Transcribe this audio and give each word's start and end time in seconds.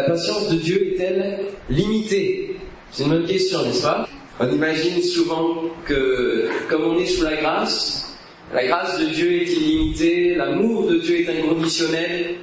La 0.00 0.06
patience 0.06 0.48
de 0.48 0.56
Dieu 0.56 0.94
est-elle 0.94 1.40
limitée? 1.68 2.56
C'est 2.90 3.02
une 3.02 3.10
bonne 3.10 3.26
question, 3.26 3.62
n'est-ce 3.66 3.82
pas? 3.82 4.08
On 4.38 4.50
imagine 4.50 5.02
souvent 5.02 5.64
que 5.84 6.48
comme 6.70 6.84
on 6.84 6.98
est 6.98 7.04
sous 7.04 7.22
la 7.22 7.36
grâce, 7.36 8.16
la 8.54 8.66
grâce 8.66 8.98
de 8.98 9.04
Dieu 9.04 9.42
est 9.42 9.52
illimitée, 9.52 10.36
l'amour 10.36 10.86
de 10.86 10.96
Dieu 10.96 11.20
est 11.20 11.28
inconditionnel. 11.28 12.36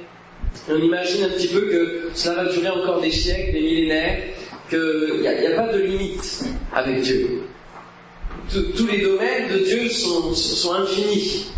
On 0.70 0.76
imagine 0.76 1.24
un 1.24 1.30
petit 1.30 1.48
peu 1.48 1.62
que 1.62 2.10
cela 2.14 2.44
va 2.44 2.52
durer 2.52 2.68
encore 2.68 3.00
des 3.00 3.10
siècles, 3.10 3.52
des 3.54 3.60
millénaires, 3.60 4.22
qu'il 4.70 5.20
n'y 5.20 5.26
a, 5.26 5.56
pas 5.56 5.72
de 5.72 5.80
limite 5.80 6.44
avec 6.72 7.00
Dieu. 7.00 7.40
Tous 8.52 8.86
les 8.86 9.00
domaines 9.00 9.52
de 9.52 9.64
Dieu 9.64 9.88
sont, 9.88 10.32
sont 10.32 10.74
infinis. 10.74 11.50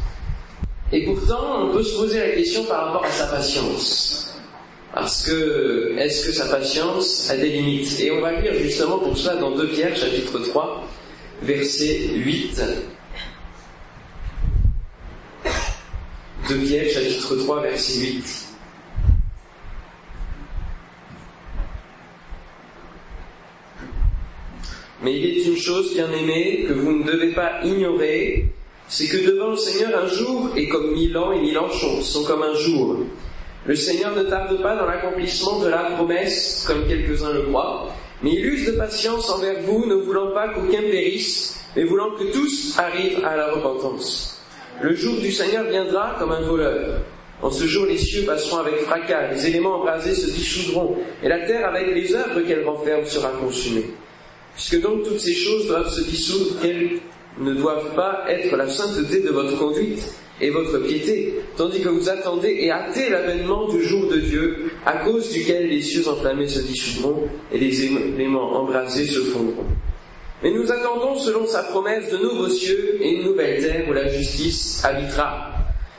Et 0.93 1.05
pourtant, 1.05 1.67
on 1.67 1.73
peut 1.75 1.83
se 1.83 1.95
poser 1.95 2.21
la 2.21 2.31
question 2.31 2.65
par 2.65 2.87
rapport 2.87 3.05
à 3.05 3.11
sa 3.11 3.27
patience. 3.27 4.30
Parce 4.93 5.25
que, 5.25 5.95
est-ce 5.99 6.27
que 6.27 6.33
sa 6.33 6.47
patience 6.47 7.31
a 7.31 7.37
des 7.37 7.49
limites? 7.51 8.01
Et 8.01 8.11
on 8.11 8.21
va 8.21 8.33
lire 8.33 8.55
justement 8.55 8.99
pour 8.99 9.17
cela 9.17 9.37
dans 9.37 9.53
2 9.53 9.69
Pierre, 9.69 9.97
chapitre 9.97 10.41
3, 10.41 10.85
verset 11.43 12.09
8. 12.17 12.63
2 16.49 16.57
Pierre, 16.57 16.91
chapitre 16.91 17.37
3, 17.37 17.63
verset 17.63 18.01
8. 18.01 18.47
Mais 25.03 25.17
il 25.17 25.25
est 25.25 25.45
une 25.47 25.57
chose, 25.57 25.95
bien 25.95 26.11
aimée, 26.13 26.65
que 26.67 26.73
vous 26.73 26.93
ne 26.93 27.05
devez 27.05 27.33
pas 27.33 27.61
ignorer, 27.65 28.53
c'est 28.89 29.07
que 29.07 29.19
devant 29.19 29.51
le 29.51 29.57
Seigneur 29.57 30.03
un 30.03 30.09
jour 30.09 30.51
est 30.57 30.67
comme 30.67 30.93
mille 30.93 31.17
ans 31.17 31.31
et 31.31 31.41
mille 31.41 31.57
ans 31.59 31.71
sont 31.71 32.25
comme 32.25 32.43
un 32.43 32.55
jour. 32.55 32.99
Le 33.67 33.77
Seigneur 33.77 34.17
ne 34.17 34.23
tarde 34.23 34.63
pas 34.63 34.75
dans 34.75 34.87
l'accomplissement 34.87 35.61
de 35.61 35.69
la 35.69 35.83
promesse, 35.97 36.65
comme 36.67 36.87
quelques-uns 36.89 37.33
le 37.33 37.43
croient, 37.43 37.89
mais 38.23 38.33
il 38.33 38.47
use 38.47 38.67
de 38.67 38.73
patience 38.73 39.29
envers 39.29 39.61
vous, 39.63 39.85
ne 39.87 39.97
voulant 39.97 40.33
pas 40.33 40.49
qu'aucun 40.49 40.81
périsse, 40.81 41.61
mais 41.77 41.85
voulant 41.85 42.13
que 42.13 42.33
tous 42.33 42.75
arrivent 42.79 43.23
à 43.25 43.37
la 43.37 43.53
repentance. 43.53 44.41
Le 44.81 44.95
jour 44.95 45.17
du 45.19 45.31
Seigneur 45.31 45.65
viendra 45.65 46.17
comme 46.19 46.33
un 46.33 46.41
voleur. 46.41 47.01
En 47.43 47.51
ce 47.51 47.65
jour, 47.65 47.85
les 47.85 47.99
cieux 47.99 48.25
passeront 48.25 48.59
avec 48.59 48.77
fracas, 48.81 49.33
les 49.33 49.47
éléments 49.47 49.77
embrasés 49.77 50.15
se 50.15 50.31
dissoudront, 50.31 50.97
et 51.23 51.29
la 51.29 51.47
terre 51.47 51.69
avec 51.69 51.95
les 51.95 52.15
œuvres 52.15 52.41
qu'elle 52.41 52.65
renferme 52.65 53.05
sera 53.05 53.29
consumée. 53.31 53.91
Puisque 54.55 54.81
donc 54.81 55.05
toutes 55.05 55.21
ces 55.21 55.35
choses 55.35 55.67
doivent 55.67 55.93
se 55.93 56.03
dissoudre, 56.03 56.61
qu'elles 56.63 56.99
ne 57.39 57.55
doivent 57.55 57.95
pas 57.95 58.25
être 58.29 58.57
la 58.57 58.69
sainteté 58.69 59.21
de 59.21 59.31
votre 59.31 59.57
conduite, 59.59 60.03
et 60.41 60.51
votre 60.51 60.79
piété, 60.79 61.35
tandis 61.57 61.81
que 61.81 61.89
vous 61.89 62.09
attendez 62.09 62.57
et 62.61 62.71
hâtez 62.71 63.11
l'avènement 63.11 63.69
du 63.69 63.83
jour 63.83 64.09
de 64.09 64.17
Dieu, 64.17 64.71
à 64.87 64.99
cause 64.99 65.31
duquel 65.31 65.69
les 65.69 65.83
cieux 65.83 66.09
enflammés 66.09 66.49
se 66.49 66.61
dissoudront 66.61 67.29
et 67.53 67.59
les 67.59 67.85
éléments 67.85 68.61
embrasés 68.61 69.05
se 69.05 69.21
fondront. 69.21 69.67
Mais 70.43 70.53
nous 70.53 70.73
attendons, 70.73 71.17
selon 71.17 71.47
sa 71.47 71.65
promesse, 71.65 72.11
de 72.11 72.17
nouveaux 72.17 72.49
cieux 72.49 72.99
et 73.01 73.17
une 73.17 73.25
nouvelle 73.25 73.61
terre 73.61 73.85
où 73.89 73.93
la 73.93 74.09
justice 74.09 74.83
habitera. 74.85 75.53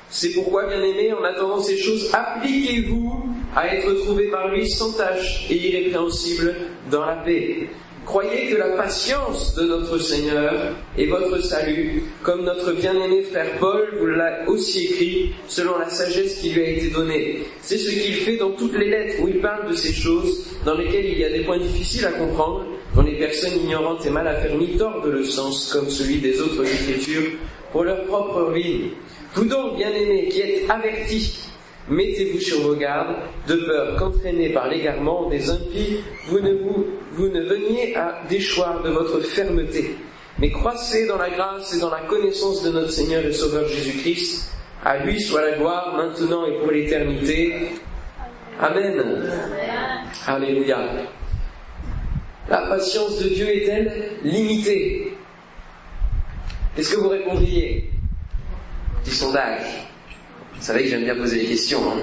C'est 0.09 0.31
pourquoi, 0.31 0.67
bien-aimés, 0.67 1.13
en 1.13 1.23
attendant 1.23 1.59
ces 1.59 1.77
choses, 1.77 2.09
appliquez-vous 2.11 3.23
à 3.55 3.73
être 3.75 3.93
trouvés 4.03 4.29
par 4.29 4.47
lui 4.49 4.67
sans 4.67 4.91
tache 4.93 5.45
et 5.49 5.55
irrépréhensible 5.55 6.55
dans 6.89 7.05
la 7.05 7.17
paix 7.17 7.69
Croyez 8.05 8.49
que 8.49 8.57
la 8.57 8.69
patience 8.69 9.53
de 9.53 9.63
notre 9.63 9.99
Seigneur 9.99 10.73
est 10.97 11.05
votre 11.05 11.39
salut, 11.39 12.03
comme 12.23 12.43
notre 12.43 12.73
bien-aimé 12.73 13.21
frère 13.21 13.59
Paul 13.59 13.87
vous 13.99 14.07
l'a 14.07 14.39
aussi 14.47 14.85
écrit 14.85 15.33
selon 15.47 15.77
la 15.77 15.87
sagesse 15.87 16.39
qui 16.39 16.49
lui 16.49 16.63
a 16.63 16.69
été 16.69 16.89
donnée. 16.89 17.43
C'est 17.61 17.77
ce 17.77 17.91
qu'il 17.91 18.15
fait 18.15 18.37
dans 18.37 18.51
toutes 18.51 18.77
les 18.77 18.89
lettres 18.89 19.21
où 19.21 19.27
il 19.27 19.39
parle 19.39 19.69
de 19.69 19.75
ces 19.75 19.93
choses 19.93 20.47
dans 20.65 20.75
lesquelles 20.75 21.05
il 21.05 21.19
y 21.19 21.25
a 21.25 21.29
des 21.29 21.41
points 21.41 21.59
difficiles 21.59 22.05
à 22.05 22.11
comprendre, 22.11 22.65
dont 22.95 23.03
les 23.03 23.19
personnes 23.19 23.55
ignorantes 23.63 24.05
et 24.05 24.09
mal 24.09 24.27
affermies 24.27 24.77
tordent 24.77 25.05
le 25.05 25.23
sens 25.23 25.71
comme 25.71 25.89
celui 25.89 26.17
des 26.17 26.41
autres 26.41 26.65
écritures 26.65 27.31
pour 27.71 27.83
leur 27.83 28.03
propre 28.05 28.41
ruine. 28.51 28.89
Vous 29.35 29.45
donc, 29.45 29.77
bien-aimés, 29.77 30.27
qui 30.27 30.41
êtes 30.41 30.69
avertis, 30.69 31.51
Mettez-vous 31.89 32.39
sur 32.39 32.61
vos 32.61 32.75
gardes, 32.75 33.17
de 33.47 33.55
peur 33.55 33.97
qu'entraînés 33.97 34.49
par 34.49 34.69
l'égarement 34.69 35.27
des 35.29 35.49
impies, 35.49 35.97
vous 36.27 36.39
ne, 36.39 36.53
vous, 36.53 36.85
ne 37.17 37.41
veniez 37.41 37.95
à 37.95 38.21
déchoir 38.29 38.81
de 38.83 38.89
votre 38.89 39.19
fermeté, 39.21 39.95
mais 40.39 40.51
croissez 40.51 41.07
dans 41.07 41.17
la 41.17 41.29
grâce 41.29 41.73
et 41.73 41.79
dans 41.79 41.89
la 41.89 42.01
connaissance 42.01 42.63
de 42.63 42.71
notre 42.71 42.91
Seigneur 42.91 43.25
et 43.25 43.33
Sauveur 43.33 43.67
Jésus-Christ. 43.67 44.53
À 44.83 44.97
lui 44.97 45.21
soit 45.21 45.41
la 45.41 45.57
gloire 45.57 45.95
maintenant 45.95 46.45
et 46.45 46.57
pour 46.59 46.71
l'éternité. 46.71 47.73
Amen. 48.59 49.03
Alléluia. 50.25 50.79
La 52.49 52.57
patience 52.67 53.19
de 53.19 53.29
Dieu 53.29 53.47
est-elle 53.47 54.17
limitée? 54.23 55.13
Qu'est-ce 56.75 56.95
que 56.95 56.99
vous 56.99 57.09
répondriez? 57.09 57.91
Petit 59.03 59.15
sondage. 59.15 59.87
Vous 60.55 60.61
savez 60.61 60.83
que 60.83 60.89
j'aime 60.89 61.03
bien 61.03 61.15
poser 61.15 61.41
des 61.41 61.47
questions. 61.47 61.81
Hein. 61.91 62.01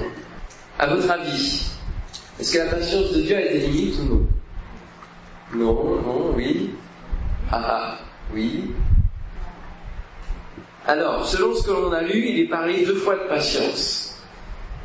À 0.78 0.86
votre 0.86 1.10
avis, 1.10 1.70
est-ce 2.38 2.52
que 2.52 2.58
la 2.58 2.66
patience 2.66 3.12
de 3.12 3.22
Dieu 3.22 3.36
a 3.36 3.40
été 3.40 3.58
limite 3.66 3.98
ou 4.00 4.14
non? 4.14 4.26
Non, 5.54 6.00
non, 6.02 6.32
oui. 6.36 6.70
Ah 7.50 7.98
oui. 8.34 8.64
Alors, 10.86 11.26
selon 11.26 11.54
ce 11.54 11.62
que 11.64 11.70
l'on 11.70 11.92
a 11.92 12.02
lu, 12.02 12.28
il 12.28 12.40
est 12.40 12.48
parlé 12.48 12.84
deux 12.84 12.94
fois 12.94 13.14
de 13.14 13.28
patience. 13.28 14.16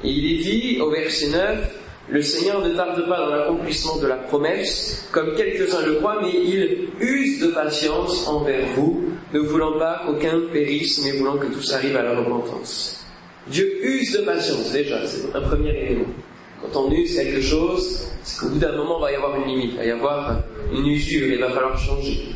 Il 0.04 0.26
est 0.26 0.44
dit 0.44 0.82
au 0.82 0.90
verset 0.90 1.30
9, 1.30 1.80
le 2.10 2.22
Seigneur 2.22 2.62
ne 2.62 2.76
tarde 2.76 3.08
pas 3.08 3.18
dans 3.18 3.30
l'accomplissement 3.30 3.98
de 3.98 4.08
la 4.08 4.16
promesse, 4.16 5.08
comme 5.12 5.36
quelques-uns 5.36 5.86
le 5.86 5.96
croient, 5.96 6.20
mais 6.22 6.34
il 6.34 6.90
use 7.00 7.40
de 7.40 7.48
patience 7.48 8.28
envers 8.28 8.66
vous, 8.76 9.04
ne 9.34 9.40
voulant 9.40 9.80
pas 9.80 10.02
qu'aucun 10.06 10.42
périsse, 10.52 11.02
mais 11.04 11.12
voulant 11.12 11.38
que 11.38 11.48
tous 11.48 11.74
arrivent 11.74 11.96
à 11.96 12.04
la 12.04 12.18
repentance. 12.18 13.06
Dieu 13.48 13.80
use 13.82 14.14
de 14.14 14.26
patience, 14.26 14.72
déjà, 14.72 15.06
c'est 15.06 15.34
un 15.36 15.42
premier 15.42 15.72
élément. 15.72 16.14
Quand 16.62 16.82
on 16.82 16.92
use 16.92 17.16
quelque 17.16 17.42
chose, 17.42 18.13
c'est 18.24 18.40
qu'au 18.40 18.50
bout 18.50 18.60
d'un 18.60 18.72
moment, 18.72 18.98
il 19.00 19.02
va 19.02 19.12
y 19.12 19.16
avoir 19.16 19.36
une 19.36 19.46
limite, 19.46 19.72
il 19.72 19.78
va 19.78 19.86
y 19.86 19.92
avoir 19.92 20.40
une 20.72 20.88
usure, 20.88 21.28
il 21.28 21.40
va 21.40 21.50
falloir 21.50 21.78
changer. 21.78 22.36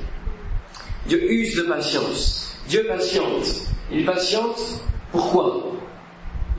Dieu 1.07 1.31
use 1.31 1.55
de 1.55 1.61
patience. 1.63 2.57
Dieu 2.67 2.85
patiente. 2.87 3.45
Il 3.91 4.05
patiente, 4.05 4.59
pourquoi? 5.11 5.63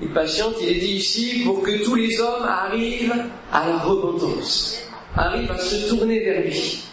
Il 0.00 0.08
patiente, 0.08 0.54
il 0.62 0.68
est 0.68 0.80
dit 0.80 0.94
ici, 0.94 1.42
pour 1.44 1.62
que 1.62 1.84
tous 1.84 1.94
les 1.94 2.18
hommes 2.20 2.44
arrivent 2.44 3.14
à 3.52 3.68
la 3.68 3.78
repentance, 3.78 4.82
arrivent 5.14 5.50
à 5.50 5.58
se 5.58 5.88
tourner 5.88 6.20
vers 6.20 6.42
lui. 6.42 6.87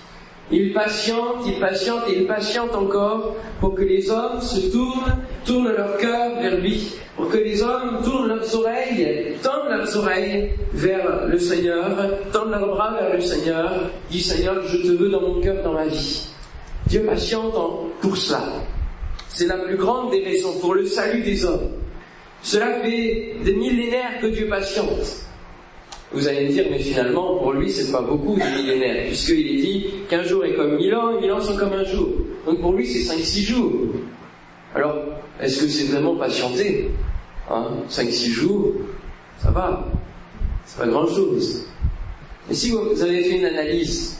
Il 0.51 0.73
patiente, 0.73 1.43
il 1.47 1.59
patiente 1.59 2.03
il 2.07 2.27
patiente 2.27 2.75
encore 2.75 3.35
pour 3.59 3.73
que 3.73 3.81
les 3.81 4.11
hommes 4.11 4.39
se 4.41 4.71
tournent, 4.71 5.23
tournent 5.43 5.71
leur 5.71 5.97
cœur 5.97 6.39
vers 6.39 6.59
lui, 6.59 6.93
pour 7.15 7.29
que 7.29 7.37
les 7.37 7.63
hommes 7.63 8.01
tournent 8.03 8.27
leurs 8.27 8.55
oreilles, 8.55 9.37
tendent 9.41 9.69
leurs 9.69 9.97
oreilles 9.97 10.51
vers 10.71 11.27
le 11.27 11.39
Seigneur, 11.39 11.87
tendent 12.31 12.51
leurs 12.51 12.67
bras 12.67 12.93
vers 12.93 13.15
le 13.15 13.21
Seigneur, 13.21 13.71
dit 14.11 14.21
Seigneur, 14.21 14.61
je 14.67 14.77
te 14.77 14.91
veux 14.91 15.09
dans 15.09 15.21
mon 15.21 15.41
cœur, 15.41 15.63
dans 15.63 15.73
ma 15.73 15.87
vie. 15.87 16.27
Dieu 16.85 17.01
patiente 17.01 17.55
pour 17.99 18.15
cela. 18.15 18.43
C'est 19.27 19.47
la 19.47 19.57
plus 19.57 19.77
grande 19.77 20.11
des 20.11 20.23
raisons 20.23 20.59
pour 20.59 20.75
le 20.75 20.85
salut 20.85 21.21
des 21.21 21.43
hommes. 21.43 21.71
Cela 22.43 22.81
fait 22.81 23.37
des 23.43 23.53
millénaires 23.53 24.19
que 24.21 24.27
Dieu 24.27 24.47
patiente. 24.47 25.24
Vous 26.15 26.27
allez 26.27 26.47
me 26.47 26.51
dire, 26.51 26.65
mais 26.71 26.79
finalement, 26.79 27.37
pour 27.39 27.51
lui, 27.51 27.69
c'est 27.69 27.91
pas 27.91 28.01
beaucoup 28.01 28.35
de 28.35 28.57
millénaires, 28.57 29.07
puisqu'il 29.07 29.47
est 29.47 29.61
dit 29.61 29.85
qu'un 30.09 30.23
jour 30.23 30.45
est 30.45 30.53
comme 30.53 30.77
mille 30.77 30.95
ans, 30.95 31.17
et 31.17 31.21
mille 31.21 31.31
ans 31.31 31.41
sont 31.41 31.57
comme 31.57 31.73
un 31.73 31.83
jour. 31.83 32.07
Donc 32.45 32.61
pour 32.61 32.73
lui, 32.73 32.87
c'est 32.87 33.03
cinq, 33.03 33.19
six 33.19 33.43
jours. 33.43 33.71
Alors, 34.73 34.95
est-ce 35.41 35.61
que 35.63 35.67
c'est 35.67 35.91
vraiment 35.91 36.15
patienter 36.15 36.89
hein? 37.49 37.67
5-6 37.89 38.29
jours, 38.29 38.73
ça 39.37 39.51
va. 39.51 39.85
C'est 40.65 40.79
pas 40.79 40.87
grand-chose. 40.87 41.67
Mais 42.47 42.55
si 42.55 42.71
vous 42.71 43.01
avez 43.01 43.23
fait 43.23 43.37
une 43.37 43.45
analyse 43.45 44.17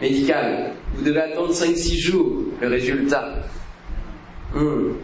médicale, 0.00 0.72
vous 0.94 1.04
devez 1.04 1.20
attendre 1.20 1.52
5-6 1.52 1.98
jours 1.98 2.32
le 2.60 2.68
résultat. 2.68 3.34
Hum, 4.54 4.96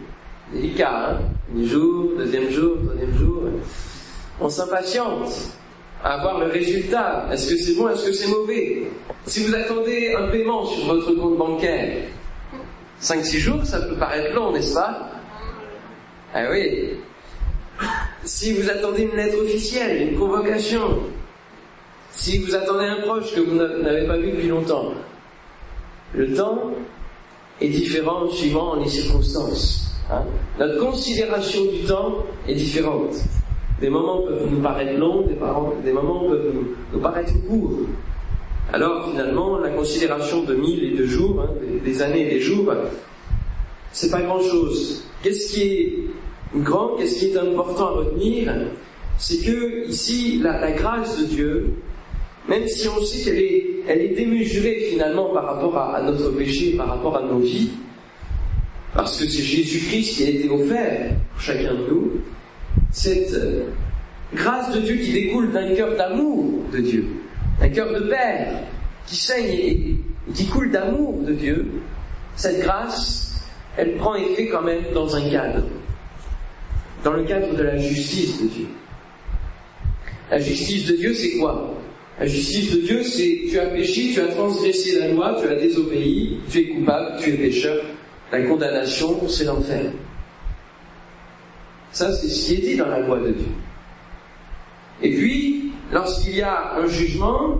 délicat, 0.53 1.11
hein? 1.11 1.19
Un 1.55 1.65
jour, 1.65 2.11
deuxième 2.17 2.49
jour, 2.49 2.77
troisième 2.83 3.17
jour. 3.17 3.43
On 4.39 4.49
s'impatiente 4.49 5.57
avoir 6.03 6.39
le 6.39 6.47
résultat. 6.47 7.27
Est-ce 7.31 7.49
que 7.49 7.57
c'est 7.57 7.75
bon, 7.75 7.89
est-ce 7.89 8.05
que 8.05 8.11
c'est 8.11 8.27
mauvais? 8.27 8.83
Si 9.25 9.45
vous 9.45 9.55
attendez 9.55 10.13
un 10.17 10.27
paiement 10.27 10.65
sur 10.65 10.85
votre 10.85 11.13
compte 11.13 11.37
bancaire, 11.37 12.03
5-6 13.01 13.37
jours, 13.37 13.65
ça 13.65 13.81
peut 13.81 13.95
paraître 13.95 14.33
long, 14.35 14.51
n'est-ce 14.51 14.73
pas? 14.73 15.09
Ah 16.33 16.45
oui. 16.51 16.91
Si 18.23 18.53
vous 18.53 18.69
attendez 18.69 19.03
une 19.03 19.15
lettre 19.15 19.41
officielle, 19.41 20.09
une 20.09 20.19
convocation, 20.19 20.99
si 22.11 22.39
vous 22.39 22.55
attendez 22.55 22.85
un 22.85 23.01
proche 23.01 23.33
que 23.33 23.39
vous 23.39 23.55
n'avez 23.55 24.05
pas 24.05 24.17
vu 24.17 24.31
depuis 24.31 24.47
longtemps, 24.47 24.93
le 26.13 26.33
temps 26.33 26.71
est 27.59 27.69
différent 27.69 28.27
suivant 28.29 28.75
les 28.75 28.89
circonstances. 28.89 29.95
Hein. 30.11 30.23
Notre 30.59 30.79
considération 30.79 31.65
du 31.65 31.83
temps 31.85 32.23
est 32.47 32.55
différente. 32.55 33.15
Des 33.83 33.89
moments 33.89 34.21
peuvent 34.21 34.47
nous 34.49 34.61
paraître 34.61 34.97
longs, 34.97 35.27
des, 35.83 35.91
moments 35.91 36.29
peuvent 36.29 36.53
nous, 36.93 36.99
paraître 37.01 37.33
courts. 37.49 37.81
Alors 38.71 39.09
finalement, 39.11 39.59
la 39.59 39.71
considération 39.71 40.43
de 40.43 40.55
mille 40.55 40.85
et 40.85 40.97
de 40.97 41.05
jours, 41.05 41.41
hein, 41.41 41.49
des, 41.83 42.01
années 42.01 42.27
et 42.27 42.35
des 42.35 42.39
jours, 42.39 42.73
c'est 43.91 44.09
pas 44.09 44.21
grand-chose. 44.21 45.03
Qu'est-ce 45.21 45.53
qui 45.53 45.61
est 45.63 45.95
grand, 46.55 46.95
qu'est-ce 46.95 47.19
qui 47.19 47.25
est 47.31 47.37
important 47.37 47.87
à 47.87 47.91
retenir 47.91 48.53
C'est 49.17 49.45
que 49.45 49.85
ici, 49.89 50.39
la, 50.41 50.71
grâce 50.71 51.19
de 51.19 51.25
Dieu, 51.25 51.73
même 52.47 52.65
si 52.69 52.87
on 52.87 53.03
sait 53.03 53.25
qu'elle 53.25 53.43
est, 53.43 53.65
elle 53.89 53.99
est 53.99 54.15
démesurée 54.15 54.87
finalement 54.91 55.33
par 55.33 55.43
rapport 55.43 55.77
à, 55.77 55.97
à 55.97 56.03
notre 56.03 56.29
péché, 56.29 56.77
par 56.77 56.87
rapport 56.87 57.17
à 57.17 57.21
nos 57.23 57.39
vies, 57.39 57.71
parce 58.95 59.19
que 59.19 59.27
c'est 59.27 59.41
Jésus-Christ 59.41 60.15
qui 60.15 60.23
a 60.23 60.29
été 60.29 60.49
offert 60.49 61.15
pour 61.33 61.41
chacun 61.41 61.73
de 61.73 61.85
nous, 61.89 62.11
cette 62.93 63.33
euh, 63.33 63.63
grâce 64.33 64.73
de 64.73 64.79
Dieu 64.79 64.95
qui 64.95 65.11
découle 65.11 65.51
d'un 65.51 65.75
cœur 65.75 65.97
d'amour 65.97 66.63
de 66.71 66.77
Dieu, 66.77 67.05
un 67.59 67.69
cœur 67.69 67.91
de 67.91 68.07
Père 68.07 68.61
qui 69.05 69.15
saigne 69.15 69.49
et 69.49 69.97
qui 70.33 70.45
coule 70.45 70.71
d'amour 70.71 71.21
de 71.23 71.33
Dieu, 71.33 71.67
cette 72.35 72.61
grâce, 72.61 73.43
elle 73.77 73.95
prend 73.95 74.15
effet 74.15 74.47
quand 74.47 74.61
même 74.61 74.83
dans 74.93 75.15
un 75.15 75.29
cadre, 75.29 75.63
dans 77.03 77.13
le 77.13 77.23
cadre 77.23 77.53
de 77.55 77.63
la 77.63 77.77
justice 77.77 78.41
de 78.41 78.47
Dieu. 78.47 78.67
La 80.31 80.39
justice 80.39 80.85
de 80.85 80.95
Dieu, 80.95 81.13
c'est 81.13 81.37
quoi? 81.37 81.73
La 82.19 82.27
justice 82.27 82.71
de 82.71 82.81
Dieu, 82.81 83.03
c'est 83.03 83.41
tu 83.49 83.59
as 83.59 83.65
péché, 83.65 84.11
tu 84.13 84.21
as 84.21 84.27
transgressé 84.27 84.99
la 84.99 85.07
loi, 85.09 85.35
tu 85.41 85.47
as 85.47 85.55
désobéi, 85.55 86.37
tu 86.49 86.59
es 86.59 86.67
coupable, 86.69 87.19
tu 87.19 87.31
es 87.31 87.33
pécheur, 87.33 87.83
la 88.31 88.41
condamnation, 88.43 89.27
c'est 89.27 89.45
l'enfer. 89.45 89.91
Ça, 91.93 92.11
c'est 92.11 92.27
ce 92.27 92.47
qui 92.47 92.53
est 92.55 92.69
dit 92.71 92.75
dans 92.75 92.87
la 92.87 92.99
loi 92.99 93.19
de 93.19 93.29
Dieu. 93.29 93.51
Et 95.01 95.15
puis, 95.15 95.71
lorsqu'il 95.91 96.35
y 96.35 96.41
a 96.41 96.73
un 96.75 96.87
jugement, 96.87 97.59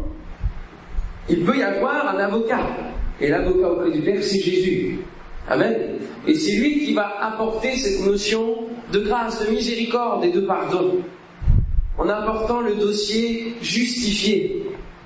il 1.29 1.43
peut 1.45 1.57
y 1.57 1.63
avoir 1.63 2.15
un 2.15 2.19
avocat. 2.19 2.67
Et 3.21 3.29
l'avocat 3.29 3.71
auprès 3.71 3.91
du 3.91 4.01
Père, 4.01 4.23
c'est 4.23 4.39
Jésus. 4.39 4.99
Amen. 5.47 5.75
Et 6.27 6.33
c'est 6.33 6.55
lui 6.55 6.85
qui 6.85 6.93
va 6.93 7.15
apporter 7.21 7.75
cette 7.75 8.05
notion 8.05 8.55
de 8.91 8.99
grâce, 8.99 9.45
de 9.45 9.51
miséricorde 9.51 10.25
et 10.25 10.31
de 10.31 10.41
pardon. 10.41 10.99
En 11.97 12.09
apportant 12.09 12.61
le 12.61 12.75
dossier 12.75 13.53
justifié, 13.61 14.63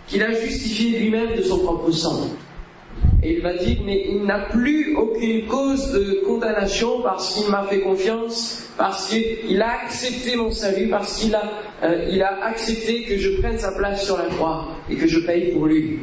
qu'il 0.08 0.24
a 0.24 0.32
justifié 0.32 1.00
lui-même 1.00 1.36
de 1.36 1.42
son 1.42 1.60
propre 1.60 1.92
sang. 1.92 2.30
Et 3.24 3.34
il 3.34 3.42
va 3.42 3.54
dire, 3.54 3.80
mais 3.84 4.06
il 4.10 4.26
n'a 4.26 4.40
plus 4.40 4.96
aucune 4.96 5.48
cause 5.48 5.92
de 5.92 6.22
condamnation 6.26 7.02
parce 7.02 7.34
qu'il 7.34 7.50
m'a 7.50 7.64
fait 7.64 7.80
confiance, 7.80 8.70
parce 8.78 9.10
qu'il 9.10 9.60
a 9.60 9.72
accepté 9.86 10.36
mon 10.36 10.52
salut, 10.52 10.88
parce 10.88 11.18
qu'il 11.18 11.34
a, 11.34 11.44
euh, 11.84 12.10
il 12.12 12.22
a 12.22 12.46
accepté 12.46 13.06
que 13.06 13.18
je 13.18 13.42
prenne 13.42 13.58
sa 13.58 13.72
place 13.72 14.06
sur 14.06 14.18
la 14.18 14.26
croix 14.26 14.68
et 14.88 14.96
que 14.96 15.08
je 15.08 15.20
paye 15.20 15.52
pour 15.52 15.66
lui. 15.66 16.02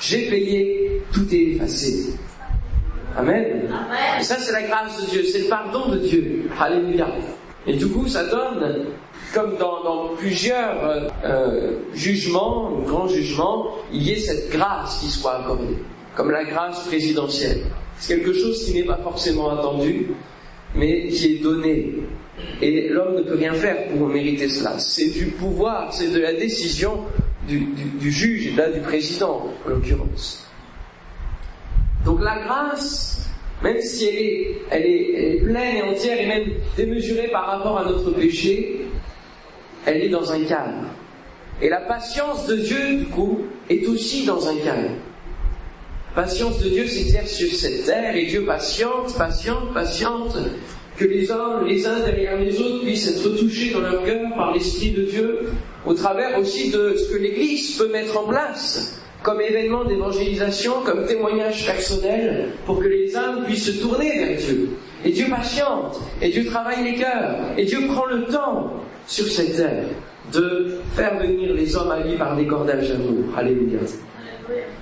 J'ai 0.00 0.28
payé, 0.28 1.02
tout 1.12 1.32
est 1.32 1.52
effacé. 1.52 2.14
Amen. 3.16 3.70
Et 4.18 4.24
ça, 4.24 4.36
c'est 4.36 4.52
la 4.52 4.62
grâce 4.62 5.00
de 5.02 5.10
Dieu, 5.10 5.22
c'est 5.22 5.42
le 5.42 5.48
pardon 5.48 5.88
de 5.88 5.98
Dieu. 5.98 6.50
Alléluia. 6.60 7.06
Et 7.68 7.74
du 7.74 7.86
coup, 7.86 8.08
ça 8.08 8.24
donne, 8.24 8.86
comme 9.32 9.56
dans, 9.56 9.84
dans 9.84 10.08
plusieurs 10.16 10.84
euh, 10.84 11.08
euh 11.24 11.70
jugements, 11.94 12.72
grands 12.84 13.08
jugements, 13.08 13.68
il 13.92 14.02
y 14.02 14.12
ait 14.12 14.20
cette 14.20 14.50
grâce 14.50 14.98
qui 15.00 15.06
soit 15.06 15.42
accordée 15.42 15.76
comme 16.16 16.30
la 16.30 16.44
grâce 16.44 16.86
présidentielle. 16.86 17.60
C'est 17.98 18.16
quelque 18.16 18.32
chose 18.32 18.64
qui 18.64 18.74
n'est 18.74 18.84
pas 18.84 18.98
forcément 19.02 19.50
attendu, 19.50 20.08
mais 20.74 21.08
qui 21.08 21.36
est 21.36 21.42
donné. 21.42 21.94
Et 22.60 22.88
l'homme 22.88 23.16
ne 23.16 23.22
peut 23.22 23.36
rien 23.36 23.52
faire 23.52 23.88
pour 23.88 24.08
mériter 24.08 24.48
cela. 24.48 24.78
C'est 24.78 25.10
du 25.10 25.26
pouvoir, 25.26 25.92
c'est 25.92 26.12
de 26.12 26.18
la 26.18 26.32
décision 26.32 27.04
du, 27.46 28.10
juge, 28.10 28.48
et 28.48 28.56
là 28.56 28.70
du 28.70 28.80
président 28.80 29.46
en 29.64 29.68
l'occurrence. 29.68 30.48
Donc 32.04 32.20
la 32.22 32.40
grâce, 32.40 33.28
même 33.62 33.80
si 33.80 34.06
elle 34.06 34.16
est, 34.16 34.56
elle, 34.70 34.86
est, 34.86 35.40
pleine 35.44 35.76
et 35.76 35.82
entière 35.82 36.20
et 36.20 36.26
même 36.26 36.48
démesurée 36.76 37.28
par 37.28 37.46
rapport 37.46 37.78
à 37.78 37.84
notre 37.84 38.10
péché, 38.12 38.80
elle 39.84 40.02
est 40.02 40.08
dans 40.08 40.32
un 40.32 40.42
cadre. 40.44 40.88
Et 41.62 41.68
la 41.68 41.80
patience 41.80 42.46
de 42.46 42.56
Dieu, 42.56 42.96
du 42.96 43.06
coup, 43.06 43.42
est 43.70 43.86
aussi 43.86 44.26
dans 44.26 44.48
un 44.48 44.56
cadre 44.56 44.90
patience 46.16 46.58
de 46.60 46.70
Dieu 46.70 46.86
s'exerce 46.86 47.32
sur 47.32 47.52
cette 47.52 47.84
terre 47.84 48.16
et 48.16 48.24
Dieu 48.24 48.44
patiente, 48.46 49.14
patiente, 49.18 49.74
patiente, 49.74 50.38
que 50.96 51.04
les 51.04 51.30
hommes, 51.30 51.66
les 51.66 51.86
uns 51.86 52.00
derrière 52.00 52.38
les 52.38 52.58
autres, 52.58 52.82
puissent 52.82 53.06
être 53.08 53.36
touchés 53.36 53.70
dans 53.70 53.80
leur 53.80 54.02
cœur 54.02 54.22
par 54.34 54.54
l'Esprit 54.54 54.92
de 54.92 55.02
Dieu, 55.02 55.40
au 55.84 55.92
travers 55.92 56.38
aussi 56.38 56.70
de 56.70 56.96
ce 56.96 57.12
que 57.12 57.18
l'Église 57.18 57.76
peut 57.76 57.92
mettre 57.92 58.16
en 58.18 58.26
place 58.26 58.98
comme 59.22 59.42
événement 59.42 59.84
d'évangélisation, 59.84 60.82
comme 60.84 61.04
témoignage 61.04 61.66
personnel, 61.66 62.46
pour 62.64 62.78
que 62.80 62.88
les 62.88 63.14
âmes 63.14 63.44
puissent 63.44 63.66
se 63.66 63.82
tourner 63.82 64.18
vers 64.18 64.38
Dieu. 64.38 64.70
Et 65.04 65.10
Dieu 65.10 65.26
patiente, 65.28 66.00
et 66.22 66.30
Dieu 66.30 66.46
travaille 66.46 66.82
les 66.82 66.94
cœurs, 66.94 67.36
et 67.58 67.64
Dieu 67.64 67.86
prend 67.88 68.06
le 68.06 68.24
temps 68.24 68.72
sur 69.06 69.26
cette 69.26 69.56
terre 69.56 69.84
de 70.32 70.78
faire 70.94 71.18
venir 71.18 71.52
les 71.52 71.76
hommes 71.76 71.90
à 71.90 72.00
lui 72.00 72.16
par 72.16 72.36
des 72.36 72.46
cordages 72.46 72.88
d'amour. 72.88 73.24
Alléluia. 73.36 73.80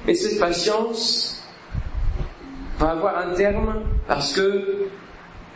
Mais 0.06 0.14
cette 0.14 0.38
patience 0.38 1.42
va 2.78 2.90
avoir 2.90 3.18
un 3.18 3.34
terme 3.34 3.82
parce 4.06 4.32
que 4.32 4.88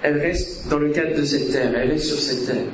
elle 0.03 0.19
reste 0.19 0.69
dans 0.69 0.79
le 0.79 0.91
cadre 0.91 1.17
de 1.17 1.25
cette 1.25 1.51
terre, 1.51 1.73
elle 1.75 1.91
reste 1.91 2.07
sur 2.07 2.19
cette 2.19 2.47
terre. 2.47 2.67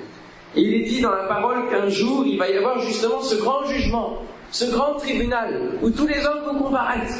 Et 0.56 0.60
il 0.60 0.75
est 0.75 0.84
dit 0.84 1.00
dans 1.00 1.10
la 1.10 1.25
parole 1.25 1.69
qu'un 1.70 1.88
jour, 1.88 2.25
il 2.26 2.38
va 2.38 2.48
y 2.48 2.56
avoir 2.56 2.81
justement 2.81 3.22
ce 3.22 3.36
grand 3.36 3.64
jugement, 3.64 4.22
ce 4.50 4.66
grand 4.66 4.94
tribunal, 4.96 5.72
où 5.82 5.90
tous 5.90 6.06
les 6.06 6.25
hommes 6.25 6.44
vont 6.44 6.58
comparaître. 6.64 7.14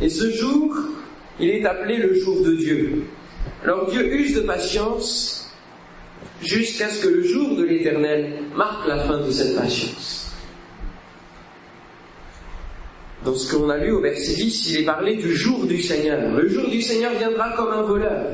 Et 0.00 0.08
ce 0.08 0.30
jour, 0.30 0.74
il 1.40 1.50
est 1.50 1.66
appelé 1.66 1.96
le 1.96 2.14
jour 2.14 2.42
de 2.42 2.52
Dieu. 2.52 3.04
Alors 3.64 3.90
Dieu 3.90 4.14
use 4.14 4.34
de 4.34 4.40
patience 4.40 5.52
jusqu'à 6.42 6.88
ce 6.88 7.02
que 7.02 7.08
le 7.08 7.22
jour 7.22 7.56
de 7.56 7.64
l'éternel 7.64 8.34
marque 8.54 8.86
la 8.86 8.98
fin 8.98 9.18
de 9.18 9.30
cette 9.30 9.56
patience. 9.56 10.27
Dans 13.28 13.34
ce 13.34 13.54
qu'on 13.54 13.68
a 13.68 13.76
lu 13.76 13.90
au 13.90 14.00
verset 14.00 14.36
10, 14.36 14.70
il 14.70 14.80
est 14.80 14.84
parlé 14.86 15.16
du 15.16 15.34
jour 15.36 15.66
du 15.66 15.82
Seigneur. 15.82 16.34
Le 16.34 16.48
jour 16.48 16.66
du 16.66 16.80
Seigneur 16.80 17.12
viendra 17.12 17.50
comme 17.50 17.68
un 17.72 17.82
voleur. 17.82 18.24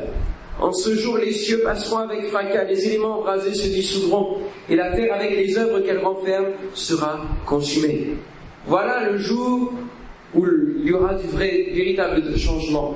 En 0.60 0.72
ce 0.72 0.94
jour, 0.94 1.18
les 1.18 1.32
cieux 1.32 1.62
passeront 1.64 1.98
avec 1.98 2.26
fracas, 2.26 2.62
les 2.62 2.86
éléments 2.86 3.18
embrasés 3.18 3.54
se 3.54 3.66
dissoudront, 3.66 4.38
et 4.70 4.76
la 4.76 4.92
terre 4.92 5.12
avec 5.12 5.32
les 5.32 5.58
œuvres 5.58 5.80
qu'elle 5.80 5.98
renferme 5.98 6.46
sera 6.74 7.22
consumée. 7.44 8.10
Voilà 8.68 9.10
le 9.10 9.18
jour 9.18 9.72
où 10.32 10.46
il 10.78 10.86
y 10.88 10.92
aura 10.92 11.14
du 11.14 11.26
vrai, 11.26 11.70
véritable 11.74 12.22
changement. 12.38 12.94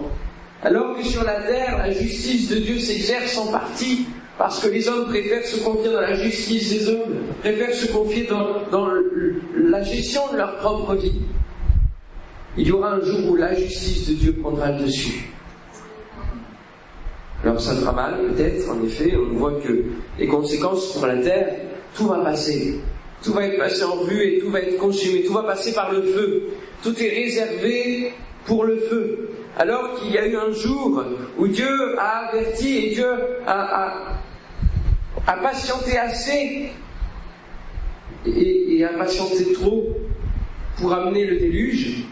Alors 0.62 0.96
que 0.96 1.04
sur 1.04 1.24
la 1.24 1.40
terre, 1.40 1.78
la 1.78 1.90
justice 1.90 2.48
de 2.48 2.60
Dieu 2.60 2.78
s'exerce 2.78 3.36
en 3.38 3.50
partie 3.50 4.06
parce 4.38 4.60
que 4.60 4.68
les 4.68 4.88
hommes 4.88 5.06
préfèrent 5.06 5.44
se 5.44 5.64
confier 5.64 5.90
dans 5.92 6.00
la 6.00 6.14
justice 6.14 6.70
des 6.70 6.90
hommes, 6.90 7.16
préfèrent 7.40 7.74
se 7.74 7.90
confier 7.90 8.22
dans, 8.22 8.68
dans 8.70 8.86
la 9.56 9.82
gestion 9.82 10.22
de 10.30 10.36
leur 10.36 10.58
propre 10.58 10.94
vie. 10.94 11.22
Il 12.58 12.66
y 12.66 12.72
aura 12.72 12.94
un 12.94 13.00
jour 13.00 13.30
où 13.30 13.36
la 13.36 13.54
justice 13.54 14.08
de 14.08 14.14
Dieu 14.14 14.32
prendra 14.32 14.72
le 14.72 14.84
dessus. 14.84 15.30
Alors 17.44 17.60
ça 17.60 17.72
fera 17.76 17.92
mal, 17.92 18.16
peut-être, 18.34 18.68
en 18.68 18.82
effet, 18.82 19.14
on 19.16 19.36
voit 19.36 19.60
que 19.60 19.84
les 20.18 20.26
conséquences 20.26 20.92
pour 20.92 21.06
la 21.06 21.18
terre, 21.18 21.54
tout 21.94 22.08
va 22.08 22.18
passer. 22.18 22.80
Tout 23.22 23.32
va 23.32 23.46
être 23.46 23.58
passé 23.58 23.84
en 23.84 24.02
vue 24.02 24.22
et 24.24 24.38
tout 24.40 24.50
va 24.50 24.60
être 24.60 24.76
consumé, 24.76 25.22
tout 25.22 25.34
va 25.34 25.44
passer 25.44 25.72
par 25.72 25.92
le 25.92 26.02
feu. 26.02 26.48
Tout 26.82 27.00
est 27.00 27.08
réservé 27.08 28.12
pour 28.44 28.64
le 28.64 28.76
feu. 28.76 29.30
Alors 29.56 29.94
qu'il 30.00 30.10
y 30.12 30.18
a 30.18 30.26
eu 30.26 30.36
un 30.36 30.50
jour 30.50 31.04
où 31.38 31.46
Dieu 31.46 31.96
a 31.96 32.28
averti 32.28 32.76
et 32.76 32.90
Dieu 32.90 33.06
a, 33.46 34.18
patienté 35.24 35.96
assez 35.96 36.70
et 38.26 38.84
a 38.84 38.98
patienté 38.98 39.52
trop 39.52 39.96
pour 40.76 40.92
amener 40.92 41.24
le 41.24 41.38
déluge, 41.38 42.04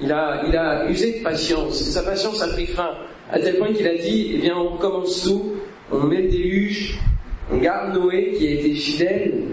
il 0.00 0.12
a, 0.12 0.42
il 0.46 0.56
a 0.56 0.90
usé 0.90 1.18
de 1.18 1.24
patience. 1.24 1.82
Sa 1.82 2.02
patience 2.02 2.42
a 2.42 2.48
pris 2.48 2.66
fin, 2.66 2.90
à 3.30 3.38
tel 3.38 3.56
point 3.56 3.72
qu'il 3.72 3.86
a 3.86 3.94
dit, 3.94 4.32
eh 4.34 4.38
bien, 4.38 4.56
on 4.56 4.76
commence 4.76 5.22
tout, 5.22 5.54
on 5.90 6.00
met 6.04 6.22
le 6.22 6.28
déluge, 6.28 6.98
on 7.52 7.58
garde 7.58 7.94
Noé 7.94 8.32
qui 8.36 8.46
a 8.46 8.50
été 8.50 8.74
fidèle 8.74 9.44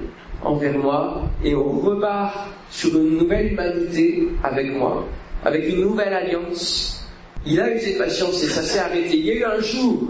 envers 0.43 0.77
moi, 0.77 1.23
et 1.43 1.55
on 1.55 1.79
repart 1.79 2.49
sur 2.69 2.97
une 2.97 3.17
nouvelle 3.17 3.53
humanité 3.53 4.27
avec 4.43 4.71
moi, 4.75 5.07
avec 5.45 5.67
une 5.69 5.81
nouvelle 5.81 6.13
alliance. 6.13 7.07
Il 7.45 7.59
a 7.59 7.73
usé 7.73 7.93
de 7.93 7.97
patience 7.99 8.43
et 8.43 8.47
ça 8.47 8.61
s'est 8.61 8.79
arrêté. 8.79 9.17
Il 9.17 9.25
y 9.25 9.31
a 9.31 9.35
eu 9.35 9.43
un 9.43 9.59
jour, 9.59 10.01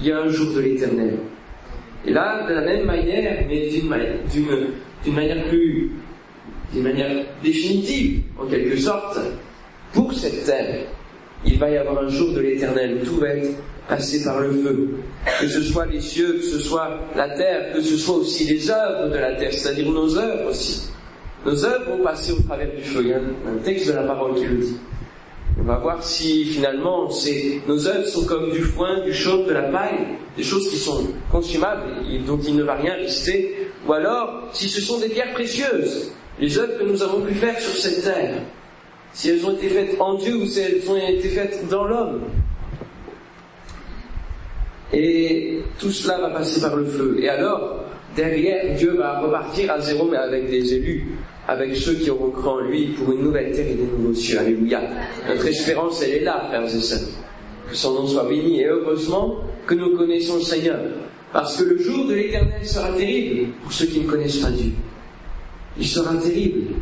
il 0.00 0.06
y 0.06 0.12
a 0.12 0.20
un 0.20 0.28
jour 0.28 0.54
de 0.54 0.60
l'éternel. 0.60 1.18
Et 2.06 2.12
là, 2.12 2.46
de 2.48 2.54
la 2.54 2.60
même 2.60 2.84
manière, 2.84 3.44
mais 3.48 3.68
d'une 3.68 3.88
manière 5.14 5.44
plus 5.48 5.90
d'une 6.72 6.82
manière 6.82 7.24
définitive, 7.42 8.22
en 8.38 8.46
quelque 8.46 8.76
sorte, 8.76 9.18
pour 9.92 10.12
cette 10.12 10.44
terre, 10.44 10.86
il 11.44 11.58
va 11.58 11.70
y 11.70 11.76
avoir 11.76 12.04
un 12.04 12.08
jour 12.08 12.32
de 12.32 12.40
l'éternel 12.40 12.98
où 13.00 13.06
tout 13.06 13.16
va 13.16 13.28
être 13.28 13.50
passer 13.88 14.24
par 14.24 14.40
le 14.40 14.50
feu. 14.50 14.88
Que 15.40 15.46
ce 15.46 15.62
soit 15.62 15.86
les 15.86 16.00
cieux, 16.00 16.34
que 16.34 16.42
ce 16.42 16.58
soit 16.58 17.00
la 17.14 17.28
terre, 17.30 17.72
que 17.74 17.80
ce 17.80 17.96
soit 17.96 18.16
aussi 18.16 18.44
les 18.44 18.70
œuvres 18.70 19.10
de 19.10 19.18
la 19.18 19.34
terre, 19.34 19.52
c'est-à-dire 19.52 19.90
nos 19.90 20.16
œuvres 20.18 20.50
aussi. 20.50 20.88
Nos 21.44 21.64
œuvres 21.64 21.96
vont 21.96 22.02
passer 22.02 22.32
au 22.32 22.40
travers 22.42 22.74
du 22.74 22.82
feu. 22.82 23.00
Il 23.02 23.08
y 23.08 23.12
a 23.12 23.18
un 23.18 23.58
texte 23.62 23.88
de 23.88 23.92
la 23.92 24.02
parole 24.02 24.34
qui 24.34 24.44
le 24.44 24.56
dit. 24.56 24.76
On 25.58 25.62
va 25.62 25.78
voir 25.78 26.02
si 26.02 26.44
finalement 26.44 27.08
nos 27.66 27.86
œuvres 27.86 28.06
sont 28.06 28.26
comme 28.26 28.50
du 28.50 28.60
foin, 28.60 29.00
du 29.04 29.12
chaume, 29.14 29.46
de 29.46 29.52
la 29.52 29.62
paille, 29.62 30.06
des 30.36 30.42
choses 30.42 30.68
qui 30.68 30.76
sont 30.76 31.06
consumables 31.30 32.04
et 32.10 32.18
dont 32.18 32.38
il 32.38 32.56
ne 32.56 32.62
va 32.62 32.74
rien 32.74 32.94
rester, 32.94 33.68
ou 33.86 33.92
alors 33.92 34.48
si 34.52 34.68
ce 34.68 34.80
sont 34.80 34.98
des 34.98 35.08
pierres 35.08 35.32
précieuses, 35.32 36.12
les 36.38 36.58
œuvres 36.58 36.78
que 36.78 36.84
nous 36.84 37.02
avons 37.02 37.20
pu 37.20 37.34
faire 37.34 37.58
sur 37.58 37.74
cette 37.74 38.04
terre, 38.04 38.42
si 39.12 39.30
elles 39.30 39.44
ont 39.46 39.52
été 39.52 39.68
faites 39.68 40.00
en 40.00 40.14
Dieu 40.14 40.36
ou 40.36 40.46
si 40.46 40.60
elles 40.60 40.90
ont 40.90 40.96
été 40.96 41.28
faites 41.28 41.68
dans 41.68 41.84
l'homme. 41.84 42.22
Et 44.92 45.60
tout 45.78 45.90
cela 45.90 46.18
va 46.18 46.30
passer 46.30 46.60
par 46.60 46.76
le 46.76 46.84
feu. 46.84 47.16
Et 47.20 47.28
alors, 47.28 47.84
derrière, 48.14 48.76
Dieu 48.76 48.94
va 48.96 49.20
repartir 49.20 49.72
à 49.72 49.80
zéro, 49.80 50.06
mais 50.06 50.16
avec 50.16 50.48
des 50.50 50.74
élus, 50.74 51.06
avec 51.48 51.74
ceux 51.76 51.94
qui 51.94 52.10
auront 52.10 52.30
cru 52.30 52.48
en 52.48 52.60
lui 52.60 52.88
pour 52.88 53.12
une 53.12 53.22
nouvelle 53.22 53.52
terre 53.52 53.66
et 53.68 53.74
des 53.74 53.82
nouveaux 53.82 54.14
cieux. 54.14 54.38
Alléluia. 54.38 54.82
Notre 55.28 55.46
espérance, 55.46 56.02
elle 56.02 56.14
est 56.14 56.24
là, 56.24 56.44
frères 56.48 56.64
et 56.64 56.80
sœurs. 56.80 57.08
Que 57.68 57.74
son 57.74 57.94
nom 57.94 58.06
soit 58.06 58.28
béni. 58.28 58.60
Et 58.60 58.66
heureusement 58.66 59.38
que 59.66 59.74
nous 59.74 59.96
connaissons 59.96 60.36
le 60.36 60.42
Seigneur. 60.42 60.78
Parce 61.32 61.56
que 61.56 61.64
le 61.64 61.78
jour 61.78 62.06
de 62.06 62.14
l'éternel 62.14 62.64
sera 62.64 62.92
terrible 62.92 63.52
pour 63.62 63.72
ceux 63.72 63.86
qui 63.86 64.00
ne 64.00 64.08
connaissent 64.08 64.38
pas 64.38 64.50
Dieu. 64.50 64.72
Il 65.78 65.86
sera 65.86 66.16
terrible. 66.16 66.74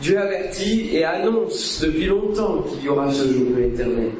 Dieu 0.00 0.18
avertit 0.18 0.90
et 0.92 1.04
annonce 1.04 1.80
depuis 1.80 2.06
longtemps 2.06 2.62
qu'il 2.62 2.84
y 2.84 2.88
aura 2.88 3.12
ce 3.12 3.32
jour 3.32 3.50
de 3.50 3.60
l'éternel. 3.62 4.10